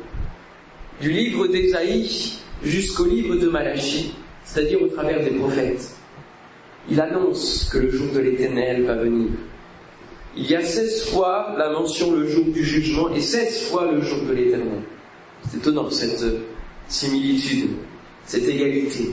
Du 1.00 1.10
livre 1.10 1.46
d'Ésaïe 1.46 2.38
jusqu'au 2.62 3.04
livre 3.04 3.36
de 3.36 3.48
Malachie, 3.48 4.14
c'est-à-dire 4.44 4.80
au 4.82 4.86
travers 4.86 5.22
des 5.22 5.30
prophètes. 5.30 5.90
Il 6.90 7.00
annonce 7.00 7.68
que 7.70 7.78
le 7.78 7.90
jour 7.90 8.12
de 8.14 8.20
l'éternel 8.20 8.84
va 8.84 8.94
venir. 8.94 9.28
Il 10.36 10.46
y 10.50 10.54
a 10.54 10.62
16 10.62 11.10
fois 11.10 11.54
la 11.58 11.70
mention 11.70 12.12
le 12.12 12.26
jour 12.26 12.44
du 12.46 12.64
jugement 12.64 13.12
et 13.14 13.20
16 13.20 13.68
fois 13.68 13.90
le 13.90 14.00
jour 14.00 14.22
de 14.28 14.32
l'éternel. 14.32 14.82
C'est 15.48 15.58
étonnant 15.58 15.90
cette 15.90 16.24
similitude, 16.88 17.70
cette 18.24 18.46
égalité. 18.46 19.12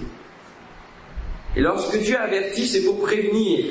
Et 1.56 1.62
lorsque 1.62 1.98
Dieu 2.00 2.18
avertit, 2.18 2.68
c'est 2.68 2.84
pour 2.84 3.00
prévenir 3.00 3.66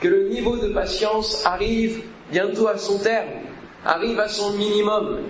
que 0.00 0.08
le 0.08 0.28
niveau 0.28 0.56
de 0.56 0.68
patience 0.68 1.44
arrive 1.44 2.02
bientôt 2.30 2.68
à 2.68 2.76
son 2.78 2.98
terme, 2.98 3.28
arrive 3.84 4.18
à 4.18 4.28
son 4.28 4.52
minimum. 4.52 5.20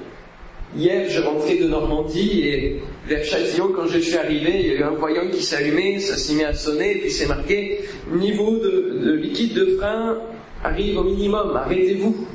Hier, 0.76 1.08
je 1.08 1.20
rentrais 1.20 1.56
de 1.56 1.68
Normandie 1.68 2.48
et 2.48 2.82
vers 3.06 3.24
Châtillon, 3.24 3.70
quand 3.74 3.86
je 3.86 3.98
suis 3.98 4.16
arrivé, 4.16 4.60
il 4.60 4.66
y 4.66 4.70
a 4.70 4.74
eu 4.74 4.82
un 4.82 4.90
voyant 4.90 5.28
qui 5.30 5.42
s'allumait, 5.42 6.00
ça 6.00 6.16
s'est 6.16 6.34
mis 6.34 6.42
à 6.42 6.54
sonner, 6.54 6.96
et 6.96 7.00
puis 7.00 7.10
c'est 7.10 7.26
marqué 7.26 7.84
niveau 8.10 8.58
de, 8.58 9.12
liquide 9.14 9.54
de 9.54 9.76
frein 9.76 10.18
arrive 10.64 10.98
au 10.98 11.04
minimum, 11.04 11.54
arrêtez-vous. 11.54 12.26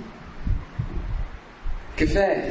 Que 1.97 2.05
faire? 2.05 2.43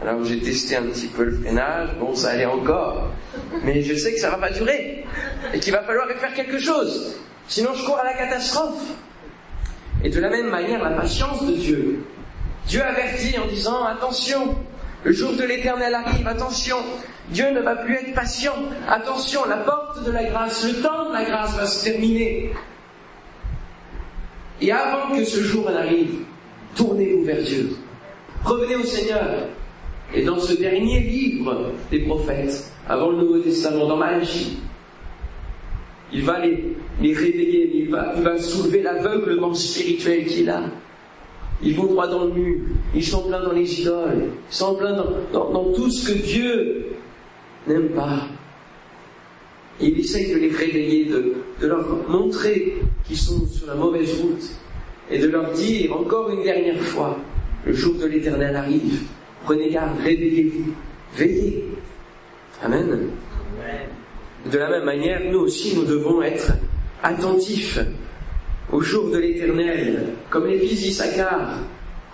Alors 0.00 0.24
j'ai 0.24 0.38
testé 0.38 0.76
un 0.76 0.84
petit 0.84 1.08
peu 1.08 1.24
le 1.24 1.32
freinage, 1.32 1.90
bon 1.98 2.14
ça 2.14 2.30
allait 2.30 2.46
encore, 2.46 3.10
mais 3.64 3.82
je 3.82 3.94
sais 3.94 4.14
que 4.14 4.20
ça 4.20 4.30
va 4.30 4.36
pas 4.36 4.50
durer 4.50 5.04
et 5.52 5.58
qu'il 5.58 5.72
va 5.72 5.82
falloir 5.82 6.06
faire 6.08 6.32
quelque 6.34 6.60
chose, 6.60 7.16
sinon 7.48 7.74
je 7.74 7.84
cours 7.84 7.98
à 7.98 8.04
la 8.04 8.14
catastrophe. 8.14 8.94
Et 10.04 10.10
de 10.10 10.20
la 10.20 10.30
même 10.30 10.48
manière, 10.48 10.82
la 10.82 10.90
patience 10.90 11.44
de 11.46 11.54
Dieu. 11.54 12.04
Dieu 12.66 12.82
avertit 12.82 13.38
en 13.38 13.46
disant 13.46 13.84
attention, 13.84 14.56
le 15.04 15.12
jour 15.12 15.32
de 15.32 15.42
l'éternel 15.42 15.94
arrive, 15.94 16.26
attention, 16.26 16.76
Dieu 17.30 17.50
ne 17.50 17.60
va 17.60 17.76
plus 17.76 17.94
être 17.94 18.14
patient, 18.14 18.54
attention, 18.88 19.44
la 19.46 19.58
porte 19.58 20.04
de 20.04 20.10
la 20.10 20.24
grâce, 20.24 20.66
le 20.66 20.80
temps 20.82 21.08
de 21.08 21.14
la 21.14 21.24
grâce 21.24 21.56
va 21.56 21.66
se 21.66 21.84
terminer. 21.84 22.52
Et 24.60 24.72
avant 24.72 25.14
que 25.14 25.24
ce 25.24 25.40
jour 25.40 25.68
arrive, 25.68 26.24
tournez-vous 26.74 27.24
vers 27.24 27.42
Dieu. 27.42 27.76
Revenez 28.44 28.76
au 28.76 28.84
Seigneur. 28.84 29.48
Et 30.14 30.22
dans 30.22 30.38
ce 30.38 30.54
dernier 30.54 31.00
livre 31.00 31.72
des 31.90 32.00
prophètes, 32.00 32.72
avant 32.88 33.10
le 33.10 33.18
Nouveau 33.18 33.38
Testament, 33.40 33.86
dans 33.86 33.96
Malachie, 33.96 34.58
il 36.12 36.22
va 36.22 36.38
les, 36.40 37.14
réveiller, 37.14 37.70
il 37.74 37.90
va, 37.90 38.14
il 38.16 38.22
va 38.22 38.38
soulever 38.38 38.82
l'aveuglement 38.82 39.52
spirituel 39.54 40.26
qu'il 40.26 40.48
a. 40.48 40.64
Ils 41.62 41.74
vont 41.74 41.86
droit 41.86 42.06
dans 42.06 42.24
le 42.24 42.32
mur, 42.32 42.56
ils 42.94 43.04
sont 43.04 43.26
pleins 43.26 43.42
dans 43.42 43.52
les 43.52 43.80
idoles, 43.80 44.28
ils 44.50 44.54
sont 44.54 44.76
pleins 44.76 44.96
dans, 45.32 45.72
tout 45.72 45.90
ce 45.90 46.12
que 46.12 46.18
Dieu 46.18 46.86
n'aime 47.66 47.88
pas. 47.88 48.28
Il 49.80 49.98
essaye 49.98 50.32
de 50.32 50.38
les 50.38 50.48
réveiller, 50.48 51.06
de, 51.06 51.34
de 51.60 51.66
leur 51.66 51.84
montrer 52.08 52.76
qu'ils 53.04 53.16
sont 53.16 53.46
sur 53.46 53.66
la 53.66 53.74
mauvaise 53.74 54.20
route 54.20 54.44
et 55.10 55.18
de 55.18 55.28
leur 55.28 55.52
dire 55.52 55.96
encore 55.96 56.30
une 56.30 56.42
dernière 56.42 56.80
fois, 56.80 57.18
le 57.66 57.72
jour 57.72 57.94
de 57.94 58.06
l'éternel 58.06 58.54
arrive, 58.54 59.02
prenez 59.44 59.70
garde, 59.70 59.98
réveillez-vous, 60.00 60.72
veillez. 61.16 61.64
Amen. 62.62 63.10
De 64.46 64.58
la 64.58 64.70
même 64.70 64.84
manière, 64.84 65.20
nous 65.30 65.40
aussi, 65.40 65.74
nous 65.76 65.84
devons 65.84 66.22
être 66.22 66.52
attentifs 67.02 67.80
au 68.72 68.80
jour 68.80 69.10
de 69.10 69.18
l'éternel, 69.18 70.14
comme 70.30 70.46
les 70.46 70.58
fils 70.58 71.02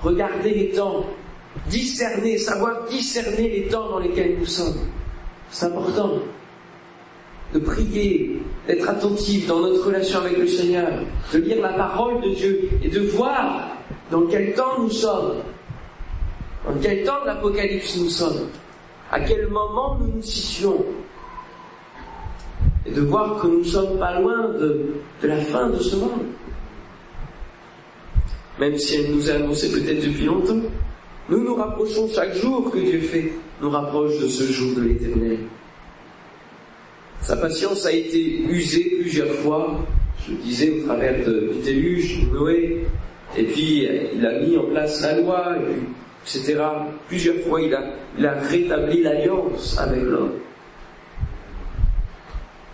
regarder 0.02 0.50
les 0.50 0.70
temps, 0.70 1.06
discerner, 1.68 2.38
savoir 2.38 2.84
discerner 2.84 3.48
les 3.48 3.62
temps 3.68 3.90
dans 3.90 3.98
lesquels 3.98 4.36
nous 4.38 4.46
sommes. 4.46 4.88
C'est 5.50 5.66
important 5.66 6.18
de 7.52 7.58
prier, 7.58 8.42
d'être 8.66 8.88
attentif 8.88 9.46
dans 9.46 9.60
notre 9.60 9.86
relation 9.86 10.20
avec 10.20 10.36
le 10.36 10.46
Seigneur, 10.46 10.90
de 11.32 11.38
lire 11.38 11.62
la 11.62 11.72
parole 11.74 12.20
de 12.22 12.30
Dieu 12.30 12.68
et 12.82 12.88
de 12.88 13.00
voir 13.00 13.76
dans 14.10 14.26
quel 14.26 14.54
temps 14.54 14.80
nous 14.80 14.90
sommes, 14.90 15.36
dans 16.66 16.80
quel 16.82 17.04
temps 17.04 17.20
de 17.22 17.26
l'Apocalypse 17.26 17.96
nous 17.98 18.08
sommes, 18.08 18.48
à 19.12 19.20
quel 19.20 19.48
moment 19.48 19.98
nous 20.00 20.16
nous 20.16 20.22
situons, 20.22 20.84
et 22.86 22.90
de 22.90 23.00
voir 23.00 23.40
que 23.40 23.46
nous 23.46 23.60
ne 23.60 23.64
sommes 23.64 23.98
pas 23.98 24.20
loin 24.20 24.48
de, 24.48 24.94
la 25.22 25.38
fin 25.38 25.70
de 25.70 25.78
ce 25.78 25.96
monde 25.96 26.26
même 28.58 28.78
si 28.78 28.96
elle 28.96 29.10
nous 29.12 29.30
a 29.30 29.34
annoncé 29.34 29.70
peut-être 29.70 30.04
depuis 30.04 30.24
longtemps. 30.24 30.60
Nous 31.28 31.42
nous 31.42 31.54
rapprochons 31.54 32.08
chaque 32.14 32.34
jour 32.36 32.70
que 32.70 32.78
Dieu 32.78 33.00
fait, 33.00 33.32
nous 33.60 33.70
rapproche 33.70 34.18
de 34.20 34.28
ce 34.28 34.44
jour 34.52 34.74
de 34.76 34.82
l'éternel. 34.82 35.38
Sa 37.20 37.36
patience 37.36 37.86
a 37.86 37.92
été 37.92 38.42
usée 38.42 38.98
plusieurs 39.00 39.32
fois, 39.36 39.80
je 40.26 40.32
le 40.32 40.38
disais 40.38 40.70
au 40.70 40.86
travers 40.86 41.24
de, 41.26 41.52
du 41.54 41.62
déluge, 41.64 42.26
de 42.26 42.34
Noé, 42.34 42.86
et 43.36 43.44
puis 43.44 43.88
il 44.14 44.26
a 44.26 44.40
mis 44.40 44.56
en 44.58 44.64
place 44.64 45.00
la 45.02 45.18
loi, 45.20 45.56
etc. 46.22 46.58
Plusieurs 47.08 47.38
fois 47.38 47.62
il 47.62 47.74
a, 47.74 47.82
il 48.18 48.26
a 48.26 48.34
rétabli 48.34 49.02
l'alliance 49.02 49.78
avec 49.78 50.02
l'homme. 50.02 50.32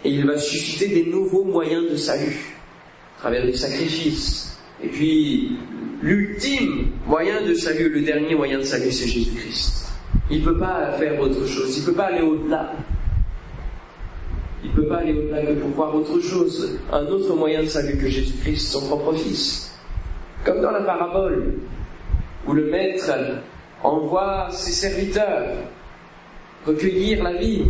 Et 0.05 0.11
il 0.11 0.27
va 0.27 0.39
susciter 0.39 0.89
des 0.89 1.11
nouveaux 1.11 1.45
moyens 1.45 1.91
de 1.91 1.97
salut, 1.97 2.57
à 3.17 3.21
travers 3.21 3.45
les 3.45 3.57
sacrifices, 3.57 4.51
et 4.83 4.89
puis, 4.89 5.59
l'ultime 6.03 6.93
moyen 7.07 7.43
de 7.43 7.55
salut, 7.55 7.91
le 7.91 8.01
dernier 8.01 8.35
moyen 8.35 8.59
de 8.59 8.63
salut, 8.63 8.91
c'est 8.91 9.09
Jésus-Christ. 9.09 9.89
Il 10.31 10.41
ne 10.41 10.45
peut 10.45 10.59
pas 10.59 10.93
faire 10.93 11.21
autre 11.21 11.47
chose, 11.47 11.77
il 11.77 11.83
ne 11.83 11.87
peut 11.87 11.95
pas 11.95 12.07
aller 12.07 12.23
au-delà. 12.23 12.73
Il 14.65 14.71
ne 14.71 14.75
peut 14.75 14.87
pas 14.87 14.99
aller 14.99 15.13
au-delà 15.13 15.43
que 15.43 15.53
pour 15.53 15.71
voir 15.71 15.95
autre 15.95 16.21
chose, 16.21 16.79
un 16.93 17.07
autre 17.07 17.35
moyen 17.35 17.63
de 17.63 17.67
salut 17.67 17.99
que 17.99 18.09
Jésus-Christ, 18.09 18.69
son 18.69 18.87
propre 18.87 19.15
Fils. 19.15 19.79
Comme 20.45 20.63
dans 20.63 20.71
la 20.71 20.81
parabole, 20.81 21.57
où 22.47 22.55
le 22.55 22.71
Maître 22.71 23.13
envoie 23.83 24.49
ses 24.51 24.73
serviteurs 24.73 25.57
recueillir 26.67 27.23
la 27.23 27.35
vie, 27.35 27.65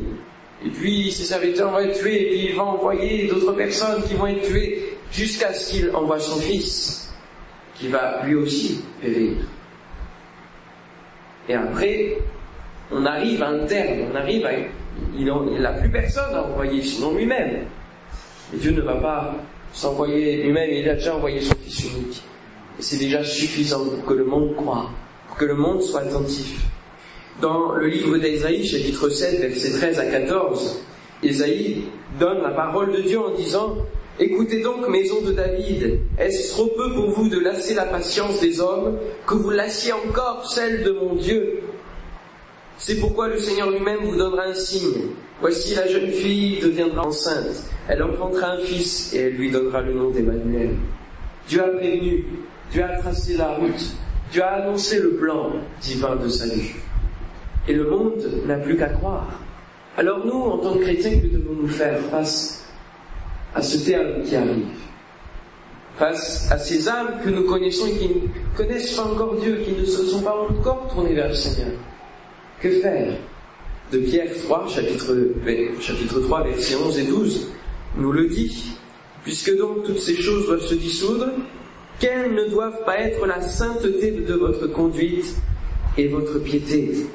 et 0.65 0.69
puis 0.69 1.11
ses 1.11 1.25
serviteurs 1.25 1.71
vont 1.71 1.79
être 1.79 1.99
tués, 1.99 2.23
et 2.23 2.29
puis 2.31 2.47
il 2.51 2.57
va 2.57 2.65
envoyer 2.65 3.29
d'autres 3.29 3.53
personnes 3.53 4.03
qui 4.05 4.15
vont 4.15 4.27
être 4.27 4.43
tuées, 4.43 4.97
jusqu'à 5.11 5.53
ce 5.53 5.71
qu'il 5.71 5.91
envoie 5.95 6.19
son 6.19 6.41
Fils 6.41 7.13
qui 7.75 7.89
va 7.89 8.23
lui 8.25 8.35
aussi 8.35 8.83
périr. 9.01 9.39
Et 11.49 11.55
après, 11.55 12.19
on 12.93 13.05
arrive 13.07 13.43
à 13.43 13.49
un 13.49 13.67
terme, 13.67 14.11
on 14.13 14.15
arrive 14.15 14.47
à... 14.47 14.51
Il 15.17 15.25
n'a 15.61 15.73
plus 15.73 15.91
personne 15.91 16.35
à 16.35 16.43
envoyer, 16.43 16.83
sinon 16.83 17.15
lui-même. 17.15 17.65
Et 18.53 18.59
Dieu 18.59 18.73
ne 18.73 18.83
va 18.83 18.97
pas 18.97 19.35
s'envoyer 19.73 20.43
lui-même, 20.43 20.71
il 20.71 20.89
a 20.89 20.95
déjà 20.95 21.17
envoyé 21.17 21.41
son 21.41 21.55
Fils 21.55 21.85
unique. 21.85 22.23
Et 22.79 22.83
c'est 22.83 22.99
déjà 22.99 23.25
suffisant 23.25 23.85
pour 23.85 24.05
que 24.05 24.15
le 24.15 24.25
monde 24.25 24.55
croit, 24.57 24.91
pour 25.29 25.39
que 25.39 25.45
le 25.47 25.55
monde 25.55 25.81
soit 25.81 26.01
attentif. 26.01 26.67
Dans 27.41 27.73
le 27.75 27.87
livre 27.87 28.19
d'Ésaïe, 28.19 28.67
chapitre 28.67 29.09
7, 29.09 29.41
versets 29.41 29.71
13 29.71 29.99
à 29.99 30.07
14, 30.07 30.83
Ésaïe 31.23 31.85
donne 32.19 32.43
la 32.43 32.51
parole 32.51 32.93
de 32.93 33.01
Dieu 33.01 33.19
en 33.19 33.35
disant 33.35 33.77
Écoutez 34.19 34.61
donc, 34.61 34.87
maison 34.89 35.23
de 35.23 35.33
David, 35.33 36.01
est-ce 36.19 36.53
trop 36.53 36.67
peu 36.67 36.93
pour 36.93 37.11
vous 37.13 37.31
de 37.31 37.39
lasser 37.39 37.73
la 37.73 37.87
patience 37.87 38.41
des 38.41 38.61
hommes, 38.61 38.99
que 39.27 39.35
vous 39.35 39.49
lassiez 39.49 39.93
encore 39.95 40.51
celle 40.51 40.83
de 40.83 40.91
mon 40.91 41.15
Dieu? 41.15 41.61
C'est 42.77 43.01
pourquoi 43.01 43.29
le 43.29 43.39
Seigneur 43.39 43.71
lui-même 43.71 44.01
vous 44.05 44.17
donnera 44.17 44.43
un 44.45 44.55
signe. 44.55 45.13
Voici 45.41 45.75
la 45.75 45.87
jeune 45.87 46.11
fille 46.11 46.61
deviendra 46.61 47.07
enceinte. 47.07 47.65
Elle 47.89 48.03
enfantera 48.03 48.53
un 48.53 48.59
fils 48.59 49.15
et 49.15 49.21
elle 49.21 49.37
lui 49.37 49.51
donnera 49.51 49.81
le 49.81 49.95
nom 49.95 50.11
d'Emmanuel. 50.11 50.73
Dieu 51.49 51.63
a 51.63 51.69
prévenu, 51.69 52.27
Dieu 52.71 52.85
a 52.85 52.99
tracé 52.99 53.39
la 53.39 53.55
route, 53.55 53.97
Dieu 54.31 54.43
a 54.43 54.57
annoncé 54.57 54.99
le 54.99 55.13
plan 55.15 55.53
divin 55.81 56.17
de 56.17 56.29
salut. 56.29 56.75
Et 57.71 57.73
le 57.73 57.89
monde 57.89 58.29
n'a 58.49 58.57
plus 58.57 58.77
qu'à 58.77 58.89
croire. 58.89 59.29
Alors 59.97 60.27
nous, 60.27 60.33
en 60.33 60.59
tant 60.59 60.75
que 60.75 60.83
chrétiens, 60.83 61.21
que 61.21 61.29
devons-nous 61.29 61.69
faire 61.69 62.01
face 62.11 62.69
à 63.55 63.63
ce 63.63 63.79
terme 63.89 64.25
qui 64.25 64.35
arrive 64.35 64.67
Face 65.97 66.51
à 66.51 66.59
ces 66.59 66.89
âmes 66.89 67.21
que 67.25 67.31
nous 67.31 67.45
connaissons 67.45 67.87
et 67.87 67.93
qui 67.93 68.09
ne 68.09 68.57
connaissent 68.57 68.97
pas 68.97 69.05
encore 69.05 69.37
Dieu, 69.37 69.61
qui 69.65 69.81
ne 69.81 69.85
se 69.85 70.05
sont 70.05 70.21
pas 70.21 70.35
encore 70.35 70.89
tournés 70.93 71.15
vers 71.15 71.29
le 71.29 71.35
Seigneur 71.35 71.71
Que 72.61 72.71
faire 72.81 73.13
De 73.93 73.99
Pierre 73.99 74.33
3, 74.47 74.67
chapitre, 74.67 75.17
chapitre 75.81 76.21
3, 76.23 76.43
versets 76.49 76.75
11 76.75 76.99
et 76.99 77.05
12, 77.05 77.53
nous 77.99 78.11
le 78.11 78.27
dit. 78.27 78.73
Puisque 79.23 79.57
donc 79.57 79.85
toutes 79.85 80.01
ces 80.01 80.17
choses 80.17 80.47
doivent 80.47 80.67
se 80.67 80.75
dissoudre, 80.75 81.29
quelles 82.01 82.35
ne 82.35 82.51
doivent 82.51 82.83
pas 82.85 82.99
être 82.99 83.25
la 83.29 83.41
sainteté 83.41 84.11
de 84.11 84.35
votre 84.35 84.67
conduite 84.67 85.37
et 85.97 86.09
votre 86.09 86.41
piété? 86.41 87.07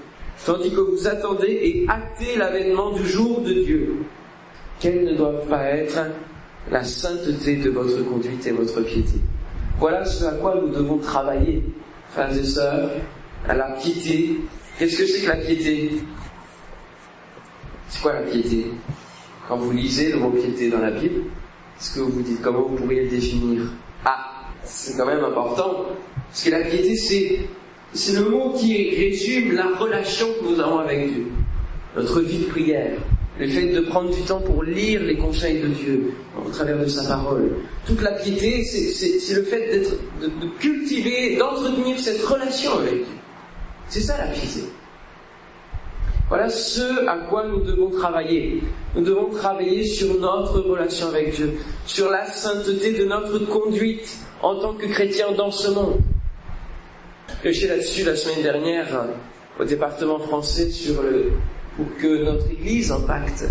Tandis 0.43 0.71
que 0.71 0.81
vous 0.81 1.07
attendez 1.07 1.47
et 1.47 1.85
actez 1.87 2.35
l'avènement 2.35 2.91
du 2.91 3.05
jour 3.05 3.41
de 3.41 3.53
Dieu. 3.53 3.95
Quelles 4.79 5.05
ne 5.05 5.13
doivent 5.13 5.47
pas 5.47 5.63
être 5.63 5.99
la 6.71 6.83
sainteté 6.83 7.57
de 7.57 7.69
votre 7.69 8.03
conduite 8.03 8.45
et 8.47 8.51
votre 8.51 8.81
piété? 8.81 9.19
Voilà 9.79 10.03
ce 10.05 10.25
à 10.25 10.31
quoi 10.31 10.55
nous 10.61 10.69
devons 10.69 10.97
travailler, 10.97 11.63
frères 12.09 12.35
et 12.35 12.43
sœurs, 12.43 12.89
à 13.47 13.55
la 13.55 13.71
piété. 13.71 14.37
Qu'est-ce 14.77 14.97
que 14.97 15.05
c'est 15.05 15.21
que 15.21 15.27
la 15.29 15.37
piété? 15.37 15.91
C'est 17.87 18.01
quoi 18.01 18.13
la 18.13 18.21
piété? 18.21 18.67
Quand 19.47 19.57
vous 19.57 19.71
lisez 19.71 20.11
le 20.11 20.19
mot 20.19 20.31
piété 20.31 20.69
dans 20.69 20.79
la 20.79 20.91
Bible, 20.91 21.21
est-ce 21.79 21.95
que 21.95 21.99
vous 21.99 22.09
vous 22.09 22.21
dites 22.21 22.41
comment 22.41 22.61
vous 22.61 22.75
pourriez 22.75 23.03
le 23.03 23.09
définir? 23.09 23.63
Ah, 24.03 24.49
c'est 24.63 24.97
quand 24.97 25.05
même 25.05 25.23
important. 25.23 25.85
Parce 26.29 26.43
que 26.43 26.49
la 26.49 26.61
piété, 26.61 26.95
c'est 26.95 27.39
c'est 27.95 28.13
le 28.13 28.29
mot 28.29 28.53
qui 28.57 28.93
résume 28.93 29.53
la 29.53 29.69
relation 29.79 30.27
que 30.27 30.49
nous 30.49 30.59
avons 30.59 30.79
avec 30.79 31.13
Dieu, 31.13 31.27
notre 31.95 32.19
vie 32.19 32.39
de 32.39 32.45
prière, 32.45 32.97
le 33.39 33.47
fait 33.47 33.67
de 33.67 33.79
prendre 33.79 34.13
du 34.13 34.21
temps 34.23 34.41
pour 34.41 34.63
lire 34.63 35.01
les 35.01 35.15
conseils 35.15 35.61
de 35.61 35.67
Dieu 35.67 36.13
au 36.45 36.49
travers 36.49 36.77
de 36.77 36.87
sa 36.87 37.05
parole. 37.05 37.53
Toute 37.87 38.01
la 38.01 38.11
piété, 38.11 38.65
c'est 38.65 39.33
le 39.33 39.43
fait 39.43 39.71
d'être, 39.71 39.95
de, 40.21 40.47
cultiver, 40.59 41.37
d'entretenir 41.37 41.97
cette 41.97 42.21
relation 42.21 42.73
avec 42.79 42.95
Dieu. 42.95 43.15
C'est 43.87 44.01
ça 44.01 44.17
la 44.17 44.27
piété. 44.27 44.65
Voilà 46.27 46.49
ce 46.49 47.07
à 47.07 47.17
quoi 47.29 47.47
nous 47.47 47.61
devons 47.61 47.91
travailler. 47.91 48.61
Nous 48.95 49.03
devons 49.03 49.29
travailler 49.29 49.85
sur 49.85 50.19
notre 50.19 50.59
relation 50.59 51.07
avec 51.07 51.33
Dieu, 51.33 51.53
sur 51.85 52.09
la 52.09 52.25
sainteté 52.25 52.91
de 52.91 53.05
notre 53.05 53.39
conduite 53.45 54.17
en 54.41 54.59
tant 54.59 54.73
que 54.73 54.87
chrétien 54.87 55.31
dans 55.31 55.51
ce 55.51 55.69
monde 55.69 56.01
prêché 57.39 57.67
là-dessus 57.67 58.03
la 58.03 58.15
semaine 58.15 58.41
dernière 58.41 58.87
euh, 58.95 59.61
au 59.61 59.65
département 59.65 60.19
français 60.19 60.69
sur 60.69 61.01
le, 61.01 61.31
pour 61.75 61.85
que 61.97 62.23
notre 62.23 62.49
Église 62.51 62.91
impacte. 62.91 63.45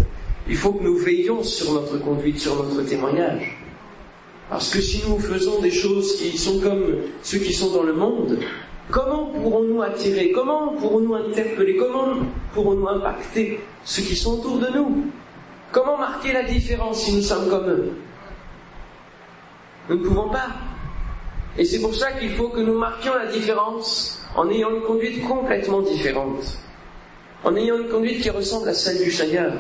Il 0.49 0.57
faut 0.57 0.73
que 0.73 0.85
nous 0.85 0.97
veillions 0.97 1.43
sur 1.43 1.73
notre 1.73 1.99
conduite, 1.99 2.39
sur 2.39 2.63
notre 2.63 2.83
témoignage. 2.83 3.57
Parce 4.51 4.71
que 4.71 4.81
si 4.81 5.03
nous 5.09 5.19
faisons 5.19 5.61
des 5.61 5.71
choses 5.71 6.17
qui 6.17 6.37
sont 6.37 6.61
comme 6.61 6.97
ceux 7.23 7.39
qui 7.39 7.53
sont 7.53 7.73
dans 7.73 7.83
le 7.83 7.95
monde, 7.95 8.39
comment 8.91 9.27
pourrons-nous 9.27 9.83
attirer, 9.83 10.33
comment 10.33 10.75
pourrons-nous 10.75 11.15
interpeller, 11.15 11.77
comment 11.77 12.15
pourrons-nous 12.53 12.89
impacter 12.89 13.61
ceux 13.85 14.03
qui 14.03 14.15
sont 14.15 14.39
autour 14.39 14.59
de 14.59 14.69
nous? 14.69 15.07
Comment 15.73 15.97
marquer 15.97 16.33
la 16.33 16.45
différence 16.45 17.05
si 17.05 17.15
nous 17.17 17.23
sommes 17.23 17.49
comme 17.49 17.69
eux? 17.69 17.91
Nous 19.89 19.97
ne 19.99 20.05
pouvons 20.05 20.29
pas. 20.29 20.49
Et 21.57 21.65
c'est 21.65 21.81
pour 21.81 21.95
ça 21.95 22.13
qu'il 22.13 22.31
faut 22.31 22.49
que 22.49 22.61
nous 22.61 22.77
marquions 22.77 23.15
la 23.15 23.27
différence 23.27 24.21
en 24.35 24.49
ayant 24.51 24.71
une 24.71 24.83
conduite 24.83 25.23
complètement 25.23 25.83
différente. 25.83 26.59
En 27.45 27.55
ayant 27.55 27.79
une 27.79 27.89
conduite 27.89 28.21
qui 28.21 28.31
ressemble 28.31 28.69
à 28.69 28.75
celle 28.75 29.03
du 29.03 29.11
Seigneur. 29.11 29.53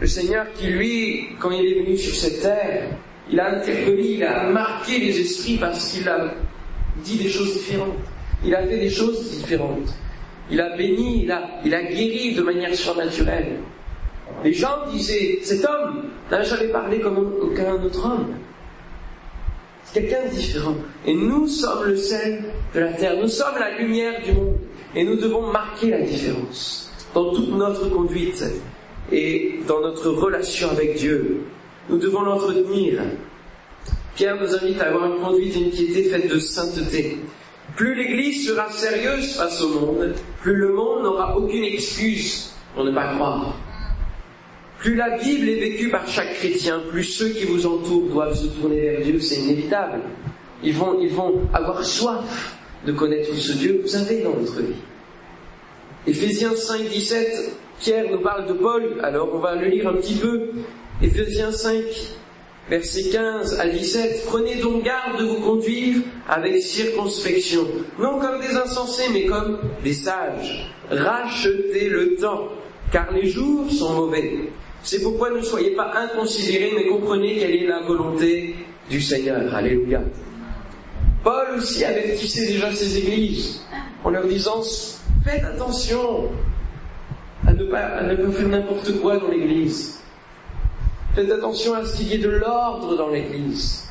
Le 0.00 0.06
Seigneur 0.06 0.46
qui, 0.54 0.68
lui, 0.68 1.28
quand 1.38 1.50
il 1.50 1.66
est 1.66 1.82
venu 1.82 1.98
sur 1.98 2.14
cette 2.14 2.40
terre, 2.40 2.88
il 3.30 3.38
a 3.38 3.56
interpellé, 3.56 4.12
il 4.14 4.24
a 4.24 4.44
marqué 4.44 4.98
les 4.98 5.20
esprits 5.20 5.58
parce 5.58 5.92
qu'il 5.92 6.08
a 6.08 6.32
dit 7.04 7.18
des 7.18 7.28
choses 7.28 7.52
différentes. 7.52 7.98
Il 8.42 8.54
a 8.54 8.66
fait 8.66 8.78
des 8.78 8.88
choses 8.88 9.30
différentes. 9.30 9.94
Il 10.50 10.60
a 10.60 10.76
béni, 10.76 11.24
il 11.24 11.30
a, 11.30 11.42
il 11.64 11.74
a 11.74 11.82
guéri 11.82 12.34
de 12.34 12.42
manière 12.42 12.74
surnaturelle. 12.74 13.58
Les 14.42 14.54
gens 14.54 14.86
disaient, 14.90 15.40
cet 15.42 15.64
homme 15.66 16.04
n'a 16.30 16.42
jamais 16.42 16.68
parlé 16.68 17.00
comme 17.00 17.18
aucun 17.42 17.74
autre 17.74 18.06
homme 18.06 18.34
quelqu'un 19.92 20.26
de 20.26 20.34
différent. 20.34 20.76
Et 21.06 21.14
nous 21.14 21.46
sommes 21.46 21.84
le 21.84 21.96
sel 21.96 22.44
de 22.74 22.80
la 22.80 22.92
terre, 22.92 23.16
nous 23.20 23.28
sommes 23.28 23.58
la 23.58 23.78
lumière 23.78 24.22
du 24.24 24.32
monde. 24.32 24.58
Et 24.94 25.04
nous 25.04 25.16
devons 25.16 25.52
marquer 25.52 25.90
la 25.90 26.00
différence 26.00 26.90
dans 27.14 27.32
toute 27.32 27.50
notre 27.50 27.88
conduite 27.90 28.44
et 29.12 29.60
dans 29.66 29.80
notre 29.80 30.10
relation 30.10 30.70
avec 30.70 30.96
Dieu. 30.96 31.42
Nous 31.88 31.98
devons 31.98 32.22
l'entretenir. 32.22 33.00
Pierre 34.14 34.40
nous 34.40 34.54
invite 34.54 34.80
à 34.80 34.88
avoir 34.88 35.06
une 35.06 35.22
conduite 35.22 35.56
et 35.56 35.60
une 35.60 35.70
piété 35.70 36.04
faite 36.04 36.30
de 36.30 36.38
sainteté. 36.38 37.18
Plus 37.76 37.94
l'Église 37.94 38.48
sera 38.48 38.68
sérieuse 38.70 39.36
face 39.36 39.62
au 39.62 39.68
monde, 39.68 40.14
plus 40.42 40.56
le 40.56 40.72
monde 40.72 41.04
n'aura 41.04 41.36
aucune 41.36 41.64
excuse 41.64 42.52
pour 42.74 42.84
ne 42.84 42.90
pas 42.90 43.14
croire. 43.14 43.54
Plus 44.80 44.94
la 44.94 45.18
Bible 45.18 45.46
est 45.46 45.60
vécue 45.60 45.90
par 45.90 46.08
chaque 46.08 46.32
chrétien, 46.36 46.80
plus 46.88 47.04
ceux 47.04 47.28
qui 47.28 47.44
vous 47.44 47.66
entourent 47.66 48.08
doivent 48.08 48.34
se 48.34 48.46
tourner 48.46 48.80
vers 48.80 49.02
Dieu, 49.02 49.20
c'est 49.20 49.40
inévitable. 49.40 50.00
Ils 50.64 50.74
vont, 50.74 50.98
ils 50.98 51.10
vont 51.10 51.42
avoir 51.52 51.84
soif 51.84 52.56
de 52.86 52.92
connaître 52.92 53.34
ce 53.34 53.52
Dieu 53.52 53.74
que 53.74 53.82
vous 53.82 53.96
avez 53.96 54.22
dans 54.22 54.30
votre 54.30 54.58
vie. 54.62 54.80
Éphésiens 56.06 56.56
5, 56.56 56.88
17, 56.88 57.56
Pierre 57.78 58.06
nous 58.10 58.20
parle 58.20 58.46
de 58.46 58.54
Paul, 58.54 58.98
alors 59.02 59.28
on 59.34 59.38
va 59.38 59.54
le 59.54 59.66
lire 59.66 59.86
un 59.86 59.94
petit 59.94 60.14
peu. 60.14 60.48
Éphésiens 61.02 61.52
5, 61.52 61.74
versets 62.70 63.10
15 63.10 63.60
à 63.60 63.68
17, 63.68 64.24
Prenez 64.28 64.56
donc 64.56 64.82
garde 64.82 65.20
de 65.20 65.24
vous 65.26 65.42
conduire 65.42 65.96
avec 66.26 66.56
circonspection, 66.62 67.66
non 67.98 68.18
comme 68.18 68.40
des 68.40 68.56
insensés, 68.56 69.10
mais 69.12 69.26
comme 69.26 69.58
des 69.84 69.92
sages. 69.92 70.72
Rachetez 70.90 71.90
le 71.90 72.14
temps, 72.14 72.48
car 72.90 73.12
les 73.12 73.28
jours 73.28 73.70
sont 73.70 73.92
mauvais. 73.92 74.48
C'est 74.82 75.02
pourquoi 75.02 75.30
ne 75.30 75.42
soyez 75.42 75.70
pas 75.72 75.92
inconsidérés, 75.94 76.72
mais 76.74 76.86
comprenez 76.86 77.38
quelle 77.38 77.54
est 77.54 77.66
la 77.66 77.80
volonté 77.80 78.54
du 78.88 79.00
Seigneur. 79.00 79.54
Alléluia. 79.54 80.00
Paul 81.22 81.58
aussi 81.58 81.84
avertissait 81.84 82.46
déjà 82.46 82.72
ses 82.72 82.96
églises 82.98 83.60
en 84.04 84.10
leur 84.10 84.26
disant 84.26 84.62
faites 85.24 85.44
attention 85.44 86.30
à 87.46 87.52
ne 87.52 87.64
pas, 87.64 88.02
ne 88.02 88.16
pas 88.16 88.32
faire 88.32 88.48
n'importe 88.48 89.00
quoi 89.00 89.18
dans 89.18 89.28
l'église. 89.28 90.00
Faites 91.14 91.30
attention 91.30 91.74
à 91.74 91.84
ce 91.84 91.96
qu'il 91.96 92.08
y 92.08 92.14
ait 92.14 92.18
de 92.18 92.30
l'ordre 92.30 92.96
dans 92.96 93.08
l'église. 93.08 93.88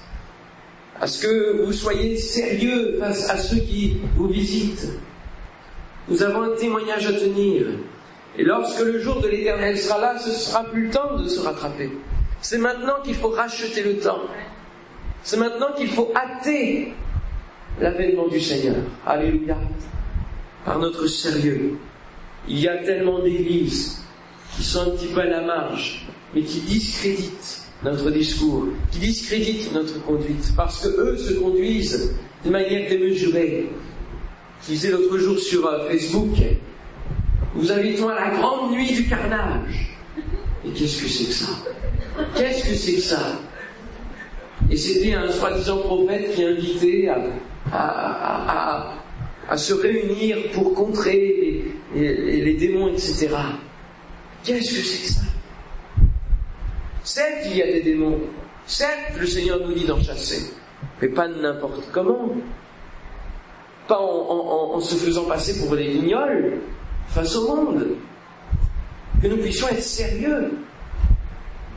À 0.99 1.07
ce 1.07 1.21
que 1.21 1.63
vous 1.63 1.71
soyez 1.71 2.17
sérieux 2.17 2.97
face 2.99 3.29
à 3.29 3.37
ceux 3.37 3.57
qui 3.57 3.97
vous 4.15 4.27
visitent. 4.27 4.89
Nous 6.07 6.23
avons 6.23 6.41
un 6.41 6.55
témoignage 6.55 7.05
à 7.05 7.13
tenir. 7.13 7.67
Et 8.37 8.43
lorsque 8.43 8.81
le 8.81 8.99
jour 8.99 9.21
de 9.21 9.27
l'éternel 9.27 9.77
sera 9.77 9.99
là, 9.99 10.19
ce 10.19 10.31
sera 10.31 10.63
plus 10.65 10.87
le 10.87 10.89
temps 10.91 11.17
de 11.17 11.27
se 11.27 11.39
rattraper. 11.39 11.89
C'est 12.41 12.57
maintenant 12.57 13.01
qu'il 13.03 13.15
faut 13.15 13.29
racheter 13.29 13.83
le 13.83 13.97
temps. 13.97 14.21
C'est 15.23 15.37
maintenant 15.37 15.73
qu'il 15.75 15.89
faut 15.89 16.11
hâter 16.15 16.93
l'avènement 17.79 18.27
du 18.27 18.39
Seigneur. 18.39 18.77
Alléluia. 19.05 19.57
Par 20.65 20.79
notre 20.79 21.07
sérieux. 21.07 21.77
Il 22.47 22.59
y 22.59 22.67
a 22.67 22.77
tellement 22.77 23.19
d'églises 23.19 24.01
qui 24.55 24.63
sont 24.63 24.81
un 24.81 24.89
petit 24.91 25.07
peu 25.07 25.21
à 25.21 25.25
la 25.25 25.41
marge, 25.41 26.07
mais 26.33 26.41
qui 26.41 26.61
discréditent 26.61 27.63
notre 27.83 28.09
discours, 28.11 28.67
qui 28.91 28.99
discréditent 28.99 29.73
notre 29.73 30.03
conduite, 30.03 30.53
parce 30.55 30.81
que 30.81 30.89
eux 30.89 31.17
se 31.17 31.33
conduisent 31.33 32.15
de 32.43 32.49
manière 32.49 32.89
démesurée. 32.89 33.69
Je 34.63 34.67
disais 34.67 34.91
l'autre 34.91 35.17
jour 35.17 35.37
sur 35.37 35.65
euh, 35.65 35.87
Facebook, 35.89 36.35
vous 37.53 37.71
invitons 37.71 38.09
à 38.09 38.15
la 38.15 38.29
grande 38.29 38.71
nuit 38.71 38.91
du 38.91 39.07
carnage? 39.07 39.97
Et 40.65 40.69
qu'est-ce 40.71 41.01
que 41.01 41.09
c'est 41.09 41.25
que 41.25 41.33
ça? 41.33 41.51
Qu'est-ce 42.35 42.69
que 42.69 42.75
c'est 42.75 42.95
que 42.95 43.01
ça? 43.01 43.39
Et 44.69 44.77
c'était 44.77 45.13
un 45.13 45.31
soi-disant 45.31 45.77
prophète 45.77 46.35
qui 46.35 46.43
invitait 46.43 47.09
à, 47.71 48.93
à, 49.49 49.57
se 49.57 49.73
réunir 49.73 50.37
pour 50.53 50.73
contrer 50.75 51.65
les, 51.95 52.53
démons, 52.53 52.89
etc. 52.89 53.29
Qu'est-ce 54.43 54.75
que 54.75 54.85
c'est 54.85 55.01
que 55.01 55.13
ça? 55.13 55.21
Certes, 57.03 57.45
il 57.45 57.57
y 57.57 57.63
a 57.63 57.65
des 57.65 57.81
démons. 57.81 58.19
Certes, 58.67 59.17
le 59.19 59.25
Seigneur 59.25 59.59
nous 59.65 59.73
dit 59.73 59.85
d'en 59.85 59.99
chasser. 60.01 60.53
Mais 61.01 61.07
pas 61.07 61.27
n'importe 61.27 61.89
comment. 61.91 62.35
Pas 63.87 63.99
en, 63.99 64.75
en, 64.75 64.79
se 64.79 64.95
faisant 64.95 65.23
passer 65.23 65.57
pour 65.59 65.75
des 65.75 65.87
guignols, 65.87 66.59
face 67.09 67.35
au 67.35 67.47
monde. 67.47 67.85
Que 69.21 69.27
nous 69.27 69.37
puissions 69.37 69.67
être 69.67 69.83
sérieux 69.83 70.53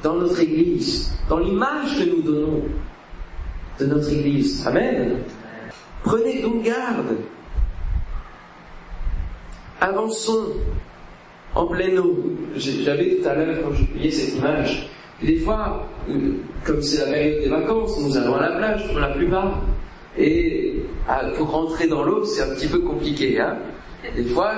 dans 0.02 0.14
notre 0.14 0.40
Église, 0.40 1.12
dans 1.28 1.38
l'image 1.38 1.98
que 1.98 2.08
nous 2.08 2.22
donnons 2.22 2.62
de 3.80 3.86
notre 3.86 4.12
Église. 4.12 4.64
Amen. 4.66 5.18
Prenez 6.02 6.42
donc 6.42 6.62
garde. 6.62 7.16
Avançons 9.80 10.52
en 11.54 11.66
pleine 11.66 11.98
eau. 11.98 12.16
J'avais 12.56 13.16
tout 13.16 13.28
à 13.28 13.34
l'heure, 13.34 13.56
quand 13.62 13.74
je 13.74 13.84
publiais 13.84 14.10
cette 14.10 14.36
image, 14.36 14.88
des 15.22 15.36
fois, 15.38 15.88
euh, 16.08 16.34
comme 16.64 16.82
c'est 16.82 17.04
la 17.04 17.12
période 17.12 17.42
des 17.42 17.48
vacances, 17.48 18.00
nous 18.00 18.16
allons 18.16 18.34
à 18.34 18.48
la 18.48 18.56
plage 18.56 18.88
pour 18.88 18.98
la 18.98 19.08
plupart. 19.08 19.62
Et 20.18 20.82
ah, 21.08 21.22
pour 21.36 21.50
rentrer 21.50 21.88
dans 21.88 22.02
l'eau, 22.02 22.24
c'est 22.24 22.42
un 22.42 22.54
petit 22.54 22.68
peu 22.68 22.80
compliqué. 22.80 23.40
Hein 23.40 23.56
des 24.10 24.24
fois, 24.24 24.52